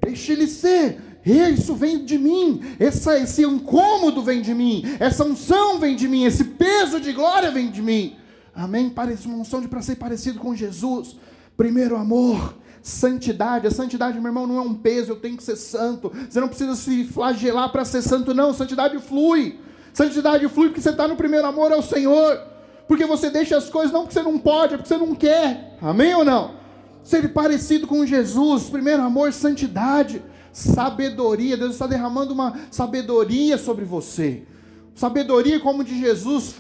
Deixa 0.02 0.32
ele 0.32 0.48
ser. 0.48 1.00
Isso 1.26 1.74
vem 1.76 2.04
de 2.04 2.18
mim. 2.18 2.62
Essa, 2.80 3.18
esse 3.20 3.44
incômodo 3.44 4.22
vem 4.22 4.42
de 4.42 4.54
mim. 4.54 4.84
Essa 5.00 5.24
unção 5.24 5.80
vem 5.80 5.96
de 5.96 6.08
mim. 6.08 6.26
Esse 6.26 6.44
peso 6.44 7.00
de 7.00 7.14
glória 7.14 7.52
vem 7.52 7.72
de 7.72 7.82
mim. 7.82 8.16
Amém? 8.54 8.90
Parece 8.90 9.28
uma 9.28 9.38
unção 9.38 9.62
de 9.62 9.68
para 9.68 9.82
ser 9.82 9.96
parecido 9.96 10.40
com 10.40 10.56
Jesus. 10.56 11.16
Primeiro 11.56 11.96
amor. 11.96 12.58
Santidade. 12.82 13.68
A 13.68 13.72
santidade, 13.72 14.20
meu 14.20 14.28
irmão, 14.28 14.46
não 14.46 14.58
é 14.58 14.62
um 14.62 14.74
peso. 14.74 15.12
Eu 15.12 15.16
tenho 15.16 15.38
que 15.38 15.44
ser 15.44 15.56
santo. 15.56 16.12
Você 16.30 16.40
não 16.40 16.48
precisa 16.50 16.76
se 16.76 17.06
flagelar 17.06 17.72
para 17.72 17.86
ser 17.86 18.02
santo, 18.02 18.34
não. 18.34 18.54
Santidade 18.54 19.00
flui. 19.00 19.60
Santidade 19.94 20.48
flui 20.50 20.68
porque 20.68 20.82
você 20.82 20.90
está 20.90 21.08
no 21.08 21.16
primeiro 21.16 21.48
amor 21.48 21.72
ao 21.72 21.82
Senhor 21.82 22.53
porque 22.94 23.08
você 23.08 23.32
deixa 23.32 23.58
as 23.58 23.70
coisas 23.70 23.92
não 23.92 24.02
porque 24.02 24.14
você 24.14 24.22
não 24.22 24.38
pode, 24.38 24.76
é 24.76 24.78
porque 24.78 24.88
você 24.88 24.98
não 25.00 25.16
quer. 25.16 25.76
Amém 25.82 26.14
ou 26.14 26.24
não? 26.24 26.52
Ser 27.04 27.34
parecido 27.34 27.88
com 27.88 28.06
Jesus, 28.06 28.70
primeiro 28.70 29.02
amor, 29.02 29.34
santidade, 29.34 30.22
sabedoria. 30.52 31.58
Deus 31.58 31.72
está 31.72 31.88
derramando 31.88 32.32
uma 32.32 32.56
sabedoria 32.70 33.58
sobre 33.58 33.84
você. 33.84 34.44
Sabedoria 34.94 35.60
como 35.60 35.84
de 35.84 36.00
Jesus. 36.00 36.54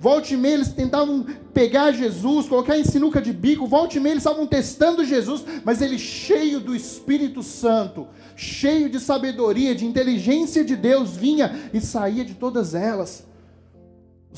Volte 0.00 0.34
e 0.34 0.36
meia 0.36 0.54
eles 0.54 0.72
tentavam 0.72 1.24
pegar 1.54 1.92
Jesus, 1.92 2.48
colocar 2.48 2.76
em 2.76 2.82
sinuca 2.82 3.22
de 3.22 3.32
bico. 3.32 3.68
Volte 3.68 3.98
e 3.98 4.00
meia 4.00 4.14
eles 4.14 4.24
estavam 4.24 4.48
testando 4.48 5.04
Jesus, 5.04 5.44
mas 5.64 5.80
ele 5.80 5.96
cheio 5.96 6.58
do 6.58 6.74
Espírito 6.74 7.40
Santo, 7.40 8.08
cheio 8.34 8.90
de 8.90 8.98
sabedoria, 8.98 9.76
de 9.76 9.86
inteligência 9.86 10.64
de 10.64 10.74
Deus, 10.74 11.16
vinha 11.16 11.70
e 11.72 11.80
saía 11.80 12.24
de 12.24 12.34
todas 12.34 12.74
elas. 12.74 13.27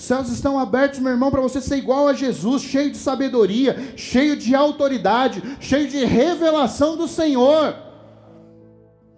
Os 0.00 0.06
céus 0.06 0.30
estão 0.30 0.58
abertos, 0.58 0.98
meu 0.98 1.12
irmão, 1.12 1.30
para 1.30 1.42
você 1.42 1.60
ser 1.60 1.76
igual 1.76 2.08
a 2.08 2.14
Jesus, 2.14 2.62
cheio 2.62 2.90
de 2.90 2.96
sabedoria, 2.96 3.92
cheio 3.98 4.34
de 4.34 4.54
autoridade, 4.54 5.42
cheio 5.60 5.86
de 5.86 6.02
revelação 6.06 6.96
do 6.96 7.06
Senhor. 7.06 7.76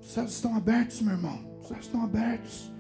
Os 0.01 0.13
céus 0.13 0.33
estão 0.33 0.57
abertos, 0.57 1.01
meu 1.01 1.15
irmão. 1.15 1.39
Os 1.61 1.69
céus 1.69 1.83
estão 1.83 2.03
abertos. 2.03 2.73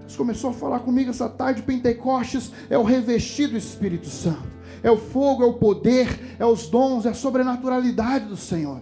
Deus 0.00 0.16
começou 0.16 0.50
a 0.50 0.52
falar 0.52 0.80
comigo 0.80 1.10
essa 1.10 1.28
tarde. 1.28 1.62
Pentecostes 1.62 2.50
é 2.68 2.76
o 2.76 2.82
revestido 2.82 3.52
do 3.52 3.58
Espírito 3.58 4.08
Santo. 4.08 4.48
É 4.82 4.90
o 4.90 4.96
fogo, 4.96 5.44
é 5.44 5.46
o 5.46 5.54
poder, 5.54 6.34
é 6.40 6.44
os 6.44 6.66
dons, 6.66 7.06
é 7.06 7.10
a 7.10 7.14
sobrenaturalidade 7.14 8.24
do 8.24 8.36
Senhor. 8.36 8.80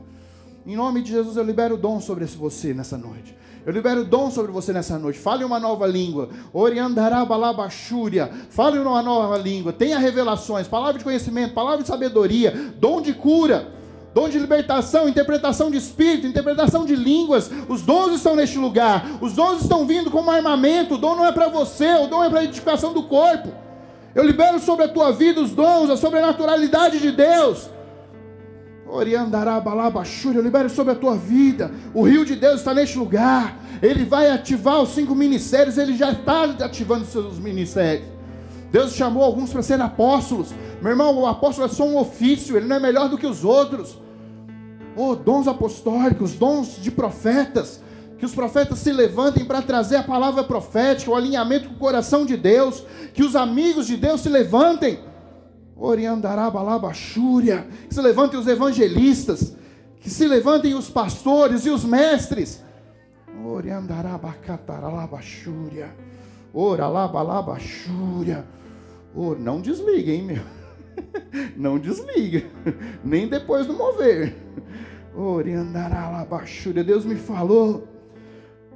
Em 0.65 0.75
nome 0.75 1.03
de 1.03 1.11
Jesus, 1.11 1.37
eu 1.37 1.45
libero 1.45 1.75
o 1.75 1.79
dom 1.79 2.01
sobre 2.01 2.25
você 2.25 2.73
nessa 2.73 2.97
noite. 2.97 3.37
Eu 3.67 3.73
libero 3.73 4.05
dom 4.05 4.31
sobre 4.31 4.53
você 4.53 4.73
nessa 4.75 4.99
noite. 4.99 5.19
Fale 5.19 5.43
uma 5.43 5.59
nova 5.59 5.87
língua. 5.87 6.29
Oriandarabalabachúria. 6.53 8.31
Fale 8.51 8.79
uma 8.79 9.03
nova 9.03 9.39
língua. 9.39 9.73
Tenha 9.73 9.99
revelações, 9.99 10.69
palavra 10.69 10.99
de 10.99 11.05
conhecimento, 11.05 11.55
palavra 11.55 11.81
de 11.81 11.89
sabedoria, 11.89 12.75
dom 12.77 13.01
de 13.01 13.15
cura, 13.15 13.69
dom 14.13 14.29
de 14.29 14.39
libertação, 14.39 15.09
interpretação 15.09 15.71
de 15.71 15.79
espírito, 15.79 16.27
interpretação 16.27 16.85
de 16.85 16.95
línguas. 16.95 17.51
Os 17.67 17.81
dons 17.81 18.13
estão 18.15 18.37
neste 18.37 18.59
lugar. 18.59 19.07
Os 19.23 19.33
dons 19.33 19.63
estão 19.63 19.87
vindo 19.87 20.11
como 20.11 20.31
armamento. 20.31 20.97
O 20.97 20.99
dom 20.99 21.17
não 21.17 21.25
é 21.25 21.33
para 21.33 21.49
você, 21.49 21.95
o 21.95 22.07
dom 22.07 22.23
é 22.23 22.29
para 22.29 22.41
a 22.41 22.45
edificação 22.45 22.93
do 22.93 23.05
corpo. 23.05 23.49
Eu 24.15 24.25
libero 24.25 24.61
sobre 24.61 24.85
a 24.85 24.89
tua 24.89 25.11
vida 25.11 25.41
os 25.41 25.53
dons, 25.53 25.89
a 25.89 25.97
sobrenaturalidade 25.97 27.01
de 27.01 27.11
Deus. 27.11 27.71
Eu 30.37 30.43
libero 30.43 30.69
sobre 30.69 30.93
a 30.93 30.97
tua 30.97 31.17
vida. 31.17 31.71
O 31.95 32.03
rio 32.03 32.25
de 32.25 32.37
Deus 32.37 32.57
está 32.57 32.75
neste 32.75 32.99
lugar. 32.99 33.59
Ele 33.83 34.05
vai 34.05 34.31
ativar 34.31 34.81
os 34.83 34.91
cinco 34.91 35.15
ministérios. 35.15 35.79
Ele 35.79 35.97
já 35.97 36.13
está 36.13 36.45
ativando 36.45 37.03
os 37.03 37.09
seus 37.09 37.39
ministérios. 37.39 38.07
Deus 38.71 38.93
chamou 38.93 39.23
alguns 39.23 39.53
para 39.53 39.63
serem 39.63 39.85
apóstolos. 39.85 40.53
Meu 40.83 40.91
irmão, 40.91 41.17
o 41.17 41.27
apóstolo 41.27 41.67
é 41.67 41.71
só 41.71 41.85
um 41.85 41.97
ofício. 41.97 42.57
Ele 42.57 42.67
não 42.67 42.77
é 42.77 42.81
melhor 42.81 43.09
do 43.09 43.17
que 43.17 43.27
os 43.27 43.45
outros. 43.45 43.99
Oh, 44.97 45.17
dons 45.17 45.49
apostólicos, 45.49 46.35
dons 46.35 46.77
de 46.81 46.91
profetas. 46.91 47.81
Que 48.19 48.27
os 48.27 48.35
profetas 48.35 48.79
se 48.79 48.93
levantem 48.93 49.45
para 49.45 49.63
trazer 49.63 49.97
a 49.97 50.03
palavra 50.03 50.45
profética, 50.45 51.11
o 51.11 51.17
alinhamento 51.17 51.69
com 51.69 51.75
o 51.75 51.79
coração 51.79 52.27
de 52.27 52.37
Deus. 52.37 52.85
Que 53.15 53.23
os 53.23 53.35
amigos 53.35 53.87
de 53.87 53.97
Deus 53.97 54.21
se 54.21 54.29
levantem 54.29 55.01
Oriandarabalabachúria. 55.77 57.67
Que 57.89 57.95
se 57.95 58.01
levantem 58.01 58.39
os 58.39 58.47
evangelistas. 58.47 59.57
Que 60.01 60.09
se 60.11 60.27
levantem 60.27 60.75
os 60.75 60.89
pastores 60.89 61.67
e 61.67 61.71
os 61.71 61.85
mestres. 61.85 62.63
Oriandarabacataralabachúria. 63.45 65.91
Oralabalabachúria. 66.53 68.47
Oh, 69.15 69.35
não 69.35 69.61
desliga, 69.61 70.13
hein, 70.13 70.23
meu? 70.23 70.43
Não 71.57 71.79
desliga. 71.79 72.45
Nem 73.03 73.29
depois 73.29 73.67
do 73.67 73.75
mover. 73.75 74.37
Oriandaralabachúria. 75.15 76.85
Deus 76.85 77.05
me 77.05 77.17
falou 77.17 77.87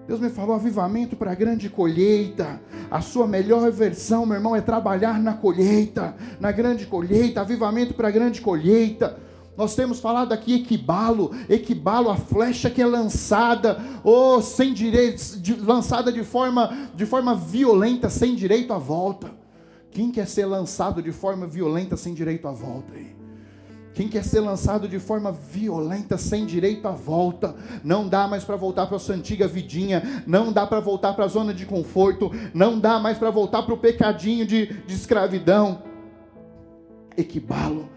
Deus 0.08 0.20
me 0.20 0.30
falou 0.30 0.54
avivamento 0.54 1.14
para 1.14 1.32
a 1.32 1.34
grande 1.34 1.68
colheita. 1.68 2.58
A 2.90 3.02
sua 3.02 3.26
melhor 3.26 3.70
versão, 3.70 4.24
meu 4.24 4.36
irmão, 4.36 4.56
é 4.56 4.60
trabalhar 4.62 5.20
na 5.20 5.34
colheita, 5.34 6.16
na 6.40 6.50
grande 6.50 6.86
colheita, 6.86 7.42
avivamento 7.42 7.92
para 7.92 8.08
a 8.08 8.10
grande 8.10 8.40
colheita. 8.40 9.18
Nós 9.54 9.74
temos 9.74 10.00
falado 10.00 10.32
aqui 10.32 10.54
equibalo, 10.54 11.32
equibalo 11.46 12.08
a 12.08 12.16
flecha 12.16 12.70
que 12.70 12.80
é 12.80 12.86
lançada, 12.86 13.78
ou 14.02 14.38
oh, 14.38 14.40
sem 14.40 14.72
direito, 14.72 15.38
de, 15.40 15.54
lançada 15.56 16.10
de 16.10 16.24
forma, 16.24 16.88
de 16.94 17.04
forma 17.04 17.34
violenta, 17.34 18.08
sem 18.08 18.34
direito 18.34 18.72
à 18.72 18.78
volta. 18.78 19.30
Quem 19.90 20.10
quer 20.10 20.26
ser 20.26 20.46
lançado 20.46 21.02
de 21.02 21.12
forma 21.12 21.46
violenta, 21.46 21.98
sem 21.98 22.14
direito 22.14 22.48
à 22.48 22.52
volta? 22.52 22.94
Aí? 22.94 23.17
Quem 23.98 24.06
quer 24.06 24.22
ser 24.22 24.38
lançado 24.38 24.86
de 24.86 25.00
forma 25.00 25.32
violenta, 25.32 26.16
sem 26.16 26.46
direito 26.46 26.86
à 26.86 26.92
volta, 26.92 27.56
não 27.82 28.08
dá 28.08 28.28
mais 28.28 28.44
para 28.44 28.54
voltar 28.54 28.86
para 28.86 28.96
sua 28.96 29.16
antiga 29.16 29.48
vidinha, 29.48 30.22
não 30.24 30.52
dá 30.52 30.64
para 30.64 30.78
voltar 30.78 31.14
para 31.14 31.24
a 31.24 31.26
zona 31.26 31.52
de 31.52 31.66
conforto, 31.66 32.30
não 32.54 32.78
dá 32.78 33.00
mais 33.00 33.18
para 33.18 33.28
voltar 33.28 33.64
para 33.64 33.74
o 33.74 33.76
pecadinho 33.76 34.46
de, 34.46 34.66
de 34.66 34.94
escravidão. 34.94 35.82
Equibalo, 37.16 37.88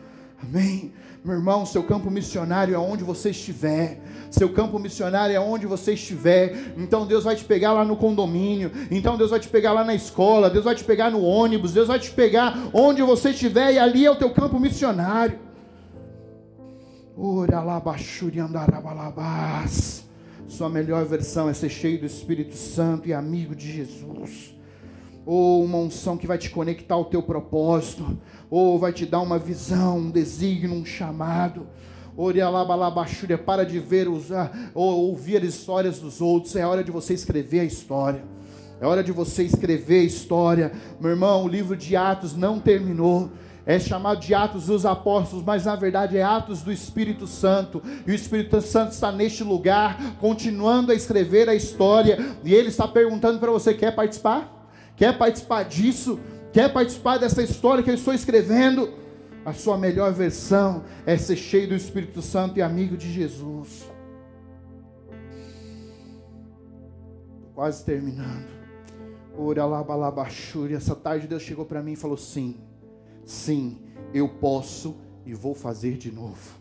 amém? 0.41 0.91
Meu 1.23 1.35
irmão, 1.35 1.67
seu 1.67 1.83
campo 1.83 2.09
missionário 2.09 2.73
é 2.73 2.79
onde 2.79 3.03
você 3.03 3.29
estiver. 3.29 4.01
Seu 4.31 4.51
campo 4.51 4.79
missionário 4.79 5.35
é 5.35 5.39
onde 5.39 5.67
você 5.67 5.93
estiver. 5.93 6.73
Então 6.79 7.05
Deus 7.05 7.25
vai 7.25 7.35
te 7.35 7.45
pegar 7.45 7.73
lá 7.73 7.85
no 7.85 7.95
condomínio. 7.95 8.71
Então 8.89 9.17
Deus 9.17 9.29
vai 9.29 9.39
te 9.39 9.49
pegar 9.49 9.71
lá 9.71 9.83
na 9.83 9.93
escola. 9.93 10.49
Deus 10.49 10.65
vai 10.65 10.73
te 10.73 10.83
pegar 10.83 11.11
no 11.11 11.21
ônibus. 11.21 11.73
Deus 11.73 11.87
vai 11.87 11.99
te 11.99 12.09
pegar 12.09 12.57
onde 12.73 13.03
você 13.03 13.29
estiver. 13.29 13.73
E 13.73 13.77
ali 13.77 14.03
é 14.03 14.09
o 14.09 14.15
teu 14.15 14.31
campo 14.31 14.59
missionário. 14.59 15.50
Sua 20.47 20.69
melhor 20.69 21.05
versão 21.05 21.49
é 21.49 21.53
ser 21.53 21.69
cheio 21.69 21.99
do 21.99 22.05
Espírito 22.05 22.55
Santo 22.55 23.09
e 23.09 23.13
amigo 23.13 23.53
de 23.53 23.69
Jesus. 23.69 24.55
Ou 25.25 25.63
uma 25.63 25.77
unção 25.77 26.17
que 26.17 26.25
vai 26.25 26.37
te 26.37 26.49
conectar 26.49 26.95
ao 26.95 27.05
teu 27.05 27.21
propósito. 27.21 28.17
Ou 28.49 28.79
vai 28.79 28.93
te 28.93 29.05
dar 29.05 29.19
uma 29.19 29.37
visão, 29.37 29.99
um 29.99 30.09
desígnio, 30.09 30.75
um 30.75 30.85
chamado. 30.85 31.67
Para 33.45 33.65
de 33.65 33.79
ver, 33.79 34.07
usar, 34.07 34.71
ou 34.73 35.09
ouvir 35.09 35.37
as 35.37 35.49
histórias 35.49 35.99
dos 35.99 36.21
outros. 36.21 36.55
É 36.55 36.65
hora 36.65 36.83
de 36.83 36.91
você 36.91 37.13
escrever 37.13 37.59
a 37.59 37.65
história. 37.65 38.23
É 38.79 38.87
hora 38.87 39.03
de 39.03 39.11
você 39.11 39.43
escrever 39.43 39.99
a 39.99 40.05
história. 40.05 40.71
Meu 40.99 41.11
irmão, 41.11 41.43
o 41.43 41.47
livro 41.47 41.75
de 41.75 41.95
Atos 41.95 42.35
não 42.35 42.59
terminou 42.59 43.29
é 43.65 43.79
chamado 43.79 44.19
de 44.19 44.33
Atos 44.33 44.65
dos 44.65 44.85
Apóstolos, 44.85 45.45
mas 45.45 45.65
na 45.65 45.75
verdade 45.75 46.17
é 46.17 46.23
Atos 46.23 46.61
do 46.61 46.71
Espírito 46.71 47.27
Santo. 47.27 47.81
E 48.05 48.11
o 48.11 48.15
Espírito 48.15 48.59
Santo 48.61 48.91
está 48.91 49.11
neste 49.11 49.43
lugar, 49.43 50.15
continuando 50.19 50.91
a 50.91 50.95
escrever 50.95 51.47
a 51.47 51.55
história. 51.55 52.17
E 52.43 52.53
ele 52.53 52.69
está 52.69 52.87
perguntando 52.87 53.39
para 53.39 53.51
você: 53.51 53.73
quer 53.73 53.93
participar? 53.93 54.69
Quer 54.95 55.17
participar 55.17 55.63
disso? 55.63 56.19
Quer 56.51 56.71
participar 56.73 57.17
dessa 57.17 57.41
história 57.41 57.83
que 57.83 57.89
eu 57.89 57.95
estou 57.95 58.13
escrevendo? 58.13 58.93
A 59.43 59.53
sua 59.53 59.77
melhor 59.77 60.13
versão 60.13 60.83
é 61.05 61.17
ser 61.17 61.35
cheio 61.35 61.69
do 61.69 61.75
Espírito 61.75 62.21
Santo 62.21 62.57
e 62.57 62.61
amigo 62.61 62.95
de 62.95 63.11
Jesus. 63.11 63.89
Quase 67.55 67.83
terminando. 67.83 68.47
Ora. 69.37 69.63
Essa 70.75 70.95
tarde 70.95 71.27
Deus 71.27 71.41
chegou 71.41 71.65
para 71.65 71.81
mim 71.81 71.93
e 71.93 71.95
falou: 71.95 72.17
sim. 72.17 72.55
Sim, 73.25 73.77
eu 74.13 74.27
posso 74.27 74.95
e 75.25 75.33
vou 75.33 75.53
fazer 75.53 75.97
de 75.97 76.11
novo. 76.11 76.59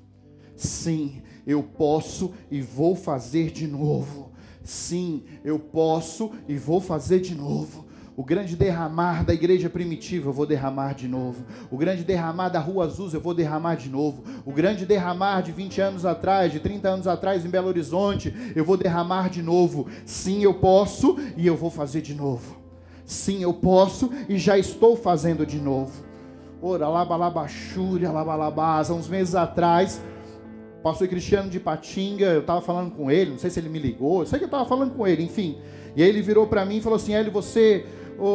Sim, 0.57 1.23
eu 1.47 1.63
posso 1.63 2.33
e 2.51 2.61
vou 2.61 2.95
fazer 2.95 3.51
de 3.51 3.67
novo. 3.67 4.31
Sim, 4.63 5.25
eu 5.43 5.59
posso 5.59 6.31
e 6.47 6.57
vou 6.57 6.81
fazer 6.81 7.21
de 7.21 7.35
novo. 7.35 7.87
O 8.17 8.23
grande 8.23 8.55
derramar 8.55 9.25
da 9.25 9.33
igreja 9.33 9.71
primitiva 9.71 10.29
eu 10.29 10.33
vou 10.33 10.45
derramar 10.45 10.95
de 10.95 11.09
novo. 11.09 11.47
O 11.71 11.79
grande 11.79 12.05
derramar 12.05 12.51
da 12.51 12.59
Rua 12.59 12.85
Azul 12.85 13.09
eu 13.15 13.21
vou 13.21 13.33
derramar 13.33 13.77
de 13.77 13.89
novo. 13.89 14.23
O 14.45 14.53
grande 14.53 14.85
derramar 14.85 15.41
de 15.41 15.53
20 15.53 15.81
anos 15.81 16.05
atrás, 16.05 16.53
de 16.53 16.61
30 16.61 16.89
anos 16.89 17.07
atrás 17.07 17.47
em 17.47 17.49
Belo 17.49 17.69
Horizonte, 17.69 18.35
eu 18.55 18.63
vou 18.63 18.77
derramar 18.77 19.31
de 19.31 19.41
novo. 19.41 19.87
Sim, 20.05 20.43
eu 20.43 20.53
posso 20.53 21.17
e 21.37 21.47
eu 21.47 21.57
vou 21.57 21.71
fazer 21.71 22.03
de 22.03 22.15
novo. 22.15 22.59
Sim, 23.07 23.43
eu 23.43 23.55
posso 23.55 24.11
e 24.29 24.37
já 24.37 24.59
estou 24.59 24.95
fazendo 24.95 25.47
de 25.47 25.59
novo. 25.59 26.10
Ora, 26.63 26.89
labalabachúria, 26.89 28.13
labalabás. 28.13 28.91
Há 28.91 28.95
uns 28.95 29.09
meses 29.09 29.35
atrás, 29.35 30.01
pastor 30.83 31.09
Cristiano 31.09 31.49
de 31.49 31.59
Patinga, 31.59 32.27
eu 32.27 32.41
estava 32.41 32.61
falando 32.61 32.91
com 32.91 33.11
ele, 33.11 33.31
não 33.31 33.39
sei 33.39 33.49
se 33.49 33.59
ele 33.59 33.69
me 33.69 33.79
ligou, 33.79 34.21
eu 34.21 34.27
sei 34.27 34.39
que 34.39 34.45
eu 34.45 34.47
estava 34.47 34.67
falando 34.67 34.95
com 34.95 35.07
ele, 35.07 35.23
enfim. 35.23 35.59
E 35.97 36.03
aí 36.03 36.09
ele 36.09 36.23
virou 36.23 36.47
para 36.47 36.65
mim 36.65 36.77
e 36.77 36.81
falou 36.81 36.97
assim: 36.97 37.15
Hélio, 37.15 37.33
você, 37.33 37.87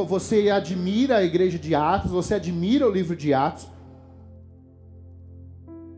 você 0.07 0.49
admira 0.49 1.17
a 1.17 1.23
igreja 1.23 1.59
de 1.59 1.75
Atos, 1.75 2.11
você 2.11 2.33
admira 2.35 2.87
o 2.87 2.91
livro 2.91 3.15
de 3.15 3.33
Atos. 3.33 3.67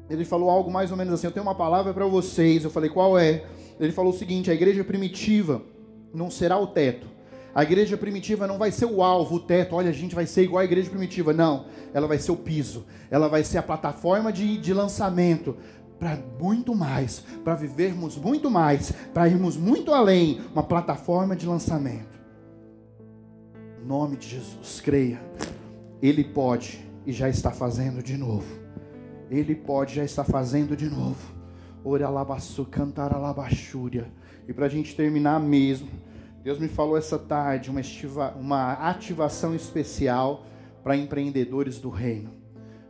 Ele 0.09 0.23
falou 0.23 0.49
algo 0.49 0.71
mais 0.71 0.91
ou 0.91 0.97
menos 0.97 1.13
assim: 1.13 1.27
Eu 1.27 1.31
tenho 1.31 1.45
uma 1.45 1.55
palavra 1.55 1.93
para 1.93 2.05
vocês. 2.05 2.63
Eu 2.63 2.69
falei: 2.69 2.89
Qual 2.89 3.17
é? 3.17 3.45
Ele 3.79 3.91
falou 3.91 4.11
o 4.11 4.15
seguinte: 4.15 4.51
A 4.51 4.53
igreja 4.53 4.83
primitiva 4.83 5.61
não 6.13 6.29
será 6.29 6.57
o 6.57 6.67
teto, 6.67 7.07
a 7.57 7.63
igreja 7.63 7.97
primitiva 7.97 8.45
não 8.45 8.59
vai 8.59 8.71
ser 8.71 8.85
o 8.85 9.01
alvo, 9.01 9.37
o 9.37 9.39
teto, 9.39 9.75
olha, 9.75 9.89
a 9.89 9.93
gente 9.93 10.13
vai 10.13 10.27
ser 10.27 10.43
igual 10.43 10.59
a 10.59 10.63
igreja 10.63 10.91
primitiva. 10.91 11.33
Não, 11.33 11.65
ela 11.91 12.07
vai 12.07 12.19
ser 12.19 12.31
o 12.31 12.35
piso, 12.35 12.85
ela 13.09 13.27
vai 13.27 13.43
ser 13.43 13.57
a 13.57 13.63
plataforma 13.63 14.31
de, 14.31 14.59
de 14.59 14.71
lançamento 14.75 15.57
para 15.97 16.19
muito 16.39 16.75
mais, 16.75 17.21
para 17.43 17.55
vivermos 17.55 18.15
muito 18.15 18.51
mais, 18.51 18.91
para 19.11 19.27
irmos 19.27 19.57
muito 19.57 19.91
além 19.91 20.39
uma 20.53 20.61
plataforma 20.61 21.35
de 21.35 21.47
lançamento. 21.47 22.19
Em 23.81 23.87
nome 23.87 24.17
de 24.17 24.29
Jesus, 24.29 24.79
creia. 24.79 25.19
Ele 25.99 26.23
pode 26.23 26.87
e 27.07 27.11
já 27.11 27.27
está 27.27 27.49
fazendo 27.49 28.03
de 28.03 28.17
novo. 28.17 28.45
Ele 29.31 29.55
pode 29.55 29.95
já 29.95 30.03
está 30.03 30.23
fazendo 30.23 30.77
de 30.77 30.91
novo. 30.91 31.33
Ora 31.83 32.05
alabaçu, 32.05 32.65
cantar 32.65 33.11
alabachúria. 33.15 34.11
E 34.47 34.53
para 34.53 34.67
a 34.67 34.69
gente 34.69 34.95
terminar 34.95 35.39
mesmo. 35.39 35.89
Deus 36.47 36.59
me 36.59 36.69
falou 36.69 36.95
essa 36.95 37.19
tarde 37.19 37.69
uma, 37.69 37.81
estiva, 37.81 38.33
uma 38.39 38.71
ativação 38.71 39.53
especial 39.53 40.45
para 40.81 40.95
empreendedores 40.95 41.77
do 41.77 41.89
reino, 41.89 42.31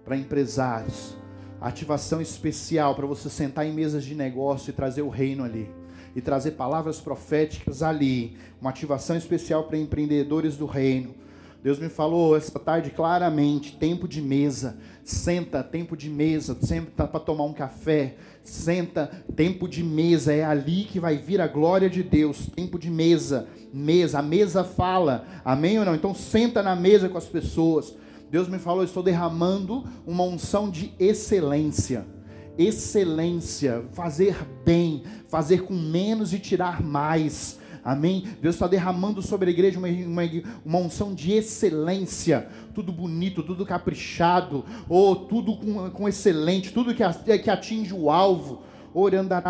para 0.05 0.15
empresários. 0.15 1.17
Ativação 1.59 2.21
especial 2.21 2.93
para 2.93 3.07
você 3.07 3.31
sentar 3.31 3.65
em 3.65 3.73
mesas 3.73 4.05
de 4.05 4.13
negócio 4.13 4.69
e 4.69 4.73
trazer 4.73 5.01
o 5.01 5.09
reino 5.09 5.43
ali. 5.43 5.71
E 6.15 6.21
trazer 6.21 6.51
palavras 6.51 7.01
proféticas 7.01 7.81
ali. 7.81 8.37
Uma 8.61 8.69
ativação 8.69 9.17
especial 9.17 9.63
para 9.63 9.79
empreendedores 9.79 10.55
do 10.55 10.67
reino 10.67 11.15
Deus 11.63 11.79
me 11.79 11.89
falou 11.89 12.35
essa 12.35 12.59
tarde 12.59 12.91
claramente: 12.91 13.75
tempo 13.75 14.07
de 14.07 14.21
mesa. 14.21 14.77
Senta, 15.03 15.63
tempo 15.63 15.97
de 15.97 16.09
mesa. 16.09 16.57
Senta 16.61 17.07
para 17.07 17.19
tomar 17.19 17.45
um 17.45 17.53
café. 17.53 18.15
Senta, 18.43 19.09
tempo 19.35 19.67
de 19.67 19.83
mesa. 19.83 20.33
É 20.33 20.43
ali 20.43 20.83
que 20.85 20.99
vai 20.99 21.17
vir 21.17 21.41
a 21.41 21.47
glória 21.47 21.89
de 21.89 22.03
Deus. 22.03 22.47
Tempo 22.55 22.77
de 22.77 22.89
mesa. 22.89 23.47
Mesa. 23.73 24.19
A 24.19 24.21
mesa 24.21 24.63
fala. 24.63 25.25
Amém 25.43 25.79
ou 25.79 25.85
não? 25.85 25.95
Então 25.95 26.13
senta 26.13 26.61
na 26.61 26.75
mesa 26.75 27.09
com 27.09 27.17
as 27.17 27.25
pessoas. 27.25 27.95
Deus 28.29 28.47
me 28.47 28.59
falou: 28.59 28.83
estou 28.83 29.01
derramando 29.01 29.83
uma 30.05 30.23
unção 30.23 30.69
de 30.69 30.93
excelência 30.99 32.05
excelência, 32.57 33.85
fazer 33.93 34.35
bem, 34.65 35.03
fazer 35.27 35.63
com 35.63 35.75
menos 35.75 36.33
e 36.33 36.39
tirar 36.39 36.81
mais. 36.81 37.59
Amém? 37.83 38.27
Deus 38.41 38.55
está 38.55 38.67
derramando 38.67 39.21
sobre 39.21 39.49
a 39.49 39.53
igreja 39.53 39.79
uma, 39.79 39.87
uma, 39.87 40.21
uma, 40.65 40.79
unção 40.79 41.13
de 41.13 41.33
excelência. 41.33 42.47
Tudo 42.73 42.91
bonito, 42.91 43.43
tudo 43.43 43.65
caprichado, 43.65 44.65
ou 44.87 45.15
tudo 45.15 45.55
com, 45.57 45.89
com 45.89 46.07
excelente, 46.07 46.71
tudo 46.71 46.93
que, 46.93 47.03
que 47.39 47.49
atinge 47.49 47.93
o 47.93 48.09
alvo. 48.09 48.61
Orando 48.93 49.29
na 49.29 49.41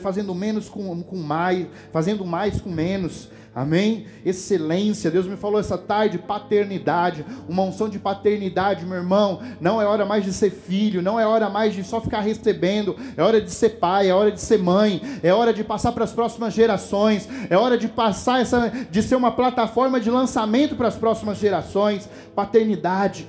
fazendo 0.00 0.34
menos 0.34 0.68
com, 0.68 1.02
com 1.02 1.16
mais, 1.16 1.66
fazendo 1.92 2.24
mais 2.24 2.60
com 2.60 2.70
menos. 2.70 3.30
Amém? 3.56 4.04
Excelência. 4.22 5.10
Deus 5.10 5.26
me 5.26 5.34
falou 5.34 5.58
essa 5.58 5.78
tarde, 5.78 6.18
paternidade, 6.18 7.24
uma 7.48 7.62
unção 7.62 7.88
de 7.88 7.98
paternidade, 7.98 8.84
meu 8.84 8.98
irmão. 8.98 9.40
Não 9.58 9.80
é 9.80 9.86
hora 9.86 10.04
mais 10.04 10.24
de 10.24 10.32
ser 10.34 10.50
filho, 10.50 11.00
não 11.00 11.18
é 11.18 11.26
hora 11.26 11.48
mais 11.48 11.72
de 11.72 11.82
só 11.82 11.98
ficar 11.98 12.20
recebendo, 12.20 12.94
é 13.16 13.22
hora 13.22 13.40
de 13.40 13.50
ser 13.50 13.70
pai, 13.78 14.10
é 14.10 14.14
hora 14.14 14.30
de 14.30 14.42
ser 14.42 14.58
mãe, 14.58 15.00
é 15.22 15.32
hora 15.32 15.54
de 15.54 15.64
passar 15.64 15.92
para 15.92 16.04
as 16.04 16.12
próximas 16.12 16.52
gerações, 16.52 17.26
é 17.48 17.56
hora 17.56 17.78
de 17.78 17.88
passar 17.88 18.42
essa 18.42 18.68
de 18.90 19.02
ser 19.02 19.16
uma 19.16 19.32
plataforma 19.32 19.98
de 19.98 20.10
lançamento 20.10 20.76
para 20.76 20.88
as 20.88 20.96
próximas 20.96 21.38
gerações. 21.38 22.06
Paternidade. 22.34 23.26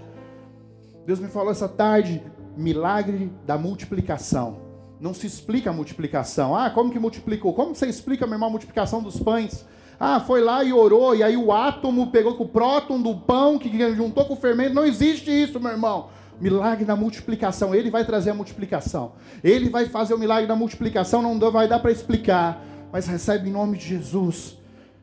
Deus 1.06 1.22
me 1.22 1.30
falou 1.30 1.52
essa 1.52 1.70
tarde, 1.70 2.22
milagre 2.58 3.32
da 3.46 3.58
multiplicação. 3.58 4.58
Não 5.00 5.14
se 5.14 5.26
explica 5.26 5.70
a 5.70 5.74
multiplicação. 5.74 6.54
Ah, 6.54 6.70
como 6.70 6.92
que 6.92 7.00
multiplicou? 7.00 7.54
Como 7.54 7.74
você 7.74 7.86
explica, 7.86 8.26
meu 8.28 8.36
irmão, 8.36 8.50
a 8.50 8.52
multiplicação 8.52 9.02
dos 9.02 9.18
pães? 9.18 9.66
Ah, 10.00 10.20
foi 10.20 10.42
lá 10.42 10.64
e 10.64 10.72
orou, 10.72 11.16
e 11.16 11.24
aí 11.24 11.36
o 11.36 11.52
átomo 11.52 12.08
pegou 12.12 12.36
com 12.36 12.44
o 12.44 12.48
próton 12.48 13.02
do 13.02 13.16
pão, 13.16 13.58
que 13.58 13.70
juntou 13.96 14.26
com 14.26 14.34
o 14.34 14.38
fermento. 14.38 14.76
Não 14.76 14.86
existe 14.86 15.32
isso, 15.32 15.60
meu 15.60 15.72
irmão. 15.72 16.10
Milagre 16.40 16.86
da 16.86 16.96
multiplicação. 16.96 17.74
Ele 17.74 17.90
vai 17.90 18.06
trazer 18.06 18.30
a 18.30 18.34
multiplicação. 18.34 19.14
Ele 19.44 19.70
vai 19.70 19.88
fazer 19.88 20.14
o 20.14 20.20
milagre 20.20 20.48
da 20.48 20.56
multiplicação. 20.56 21.22
Não 21.22 21.52
vai 21.52 21.68
dar 21.68 21.80
para 21.80 21.92
explicar. 21.92 22.64
Mas 22.92 23.08
recebe 23.08 23.50
em 23.50 23.52
nome 23.52 23.78
de 23.78 23.88
Jesus. 23.88 24.56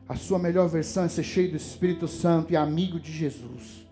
A 0.07 0.15
sua 0.15 0.39
melhor 0.39 0.69
versão 0.69 1.03
é 1.03 1.09
ser 1.09 1.23
cheio 1.23 1.51
do 1.51 1.57
Espírito 1.57 2.07
Santo 2.07 2.53
e 2.53 2.55
amigo 2.55 2.99
de 2.99 3.11
Jesus. 3.11 3.85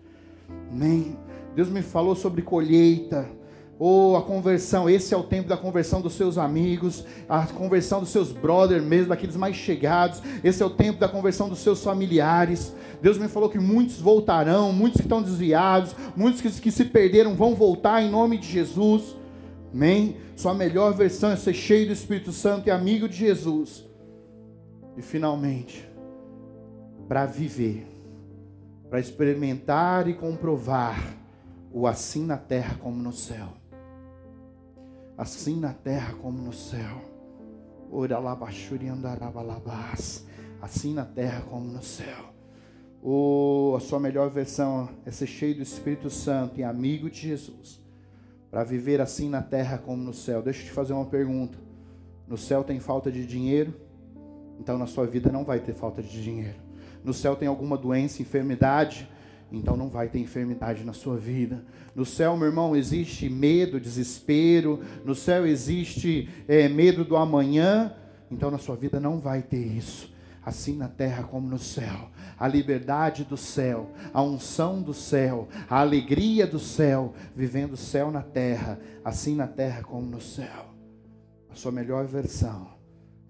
Amém. 0.70 1.18
Deus 1.54 1.68
me 1.68 1.82
falou 1.82 2.16
sobre 2.16 2.40
colheita. 2.40 3.28
Oh, 3.76 4.14
a 4.16 4.22
conversão, 4.22 4.88
esse 4.88 5.12
é 5.12 5.16
o 5.16 5.22
tempo 5.24 5.48
da 5.48 5.56
conversão 5.56 6.00
dos 6.00 6.14
seus 6.14 6.38
amigos, 6.38 7.04
a 7.28 7.44
conversão 7.44 7.98
dos 7.98 8.10
seus 8.10 8.30
brothers 8.30 8.84
mesmo, 8.84 9.08
daqueles 9.08 9.36
mais 9.36 9.56
chegados. 9.56 10.22
Esse 10.44 10.62
é 10.62 10.66
o 10.66 10.70
tempo 10.70 11.00
da 11.00 11.08
conversão 11.08 11.48
dos 11.48 11.58
seus 11.58 11.82
familiares. 11.82 12.72
Deus 13.02 13.18
me 13.18 13.26
falou 13.26 13.48
que 13.48 13.58
muitos 13.58 14.00
voltarão, 14.00 14.72
muitos 14.72 15.00
que 15.00 15.06
estão 15.06 15.20
desviados, 15.20 15.94
muitos 16.14 16.40
que, 16.40 16.48
que 16.60 16.70
se 16.70 16.84
perderam 16.84 17.34
vão 17.34 17.54
voltar 17.54 18.00
em 18.00 18.08
nome 18.08 18.38
de 18.38 18.46
Jesus. 18.46 19.16
Amém? 19.72 20.18
Sua 20.36 20.54
melhor 20.54 20.94
versão 20.94 21.30
é 21.30 21.36
ser 21.36 21.54
cheio 21.54 21.88
do 21.88 21.92
Espírito 21.92 22.30
Santo 22.30 22.68
e 22.68 22.70
amigo 22.70 23.08
de 23.08 23.16
Jesus. 23.16 23.84
E 24.96 25.02
finalmente, 25.02 25.84
para 27.08 27.26
viver, 27.26 27.84
para 28.88 29.00
experimentar 29.00 30.08
e 30.08 30.14
comprovar 30.14 31.16
o 31.72 31.88
assim 31.88 32.24
na 32.24 32.36
terra 32.36 32.76
como 32.80 33.02
no 33.02 33.12
céu 33.12 33.63
assim 35.16 35.58
na 35.58 35.72
terra 35.72 36.14
como 36.14 36.38
no 36.38 36.52
céu. 36.52 37.02
Assim 40.60 40.94
na 40.94 41.04
terra 41.04 41.42
como 41.42 41.66
no 41.66 41.82
céu. 41.82 42.34
Oh, 43.02 43.74
a 43.76 43.80
sua 43.80 44.00
melhor 44.00 44.30
versão 44.30 44.88
é 45.04 45.10
ser 45.10 45.26
cheio 45.26 45.54
do 45.54 45.62
Espírito 45.62 46.08
Santo 46.08 46.58
e 46.58 46.64
amigo 46.64 47.10
de 47.10 47.20
Jesus. 47.20 47.82
Para 48.50 48.64
viver 48.64 49.00
assim 49.00 49.28
na 49.28 49.42
terra 49.42 49.78
como 49.78 50.02
no 50.02 50.14
céu. 50.14 50.42
Deixa 50.42 50.62
eu 50.62 50.66
te 50.66 50.72
fazer 50.72 50.92
uma 50.94 51.04
pergunta. 51.04 51.58
No 52.26 52.38
céu 52.38 52.64
tem 52.64 52.80
falta 52.80 53.12
de 53.12 53.26
dinheiro? 53.26 53.74
Então 54.58 54.78
na 54.78 54.86
sua 54.86 55.06
vida 55.06 55.30
não 55.30 55.44
vai 55.44 55.60
ter 55.60 55.74
falta 55.74 56.02
de 56.02 56.22
dinheiro. 56.22 56.56
No 57.04 57.12
céu 57.12 57.36
tem 57.36 57.46
alguma 57.46 57.76
doença, 57.76 58.22
enfermidade? 58.22 59.08
Então 59.50 59.76
não 59.76 59.88
vai 59.88 60.08
ter 60.08 60.18
enfermidade 60.18 60.84
na 60.84 60.92
sua 60.92 61.16
vida. 61.16 61.64
No 61.94 62.04
céu, 62.04 62.36
meu 62.36 62.48
irmão, 62.48 62.74
existe 62.74 63.28
medo, 63.28 63.80
desespero. 63.80 64.80
No 65.04 65.14
céu 65.14 65.46
existe 65.46 66.28
é, 66.48 66.68
medo 66.68 67.04
do 67.04 67.16
amanhã. 67.16 67.94
Então 68.30 68.50
na 68.50 68.58
sua 68.58 68.76
vida 68.76 68.98
não 68.98 69.20
vai 69.20 69.42
ter 69.42 69.64
isso. 69.64 70.12
Assim 70.44 70.76
na 70.76 70.88
terra 70.88 71.22
como 71.22 71.48
no 71.48 71.58
céu. 71.58 72.10
A 72.38 72.48
liberdade 72.48 73.24
do 73.24 73.36
céu, 73.36 73.90
a 74.12 74.20
unção 74.20 74.82
do 74.82 74.92
céu, 74.92 75.48
a 75.70 75.80
alegria 75.80 76.46
do 76.46 76.58
céu, 76.58 77.14
vivendo 77.34 77.74
o 77.74 77.76
céu 77.76 78.10
na 78.10 78.22
terra, 78.22 78.78
assim 79.04 79.36
na 79.36 79.46
terra 79.46 79.82
como 79.82 80.06
no 80.06 80.20
céu. 80.20 80.74
A 81.48 81.54
sua 81.54 81.70
melhor 81.70 82.06
versão 82.06 82.74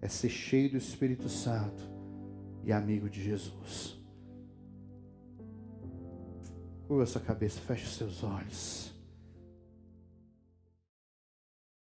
é 0.01 0.09
ser 0.09 0.31
cheio 0.31 0.71
do 0.71 0.79
Espírito 0.79 1.29
Santo 1.29 1.89
e 2.65 2.73
amigo 2.73 3.09
de 3.11 3.23
Jesus. 3.23 4.03
Curva 6.87 7.07
sua 7.07 7.21
cabeça, 7.21 7.61
feche 7.61 7.85
os 7.85 7.97
seus 7.97 8.23
olhos. 8.23 8.94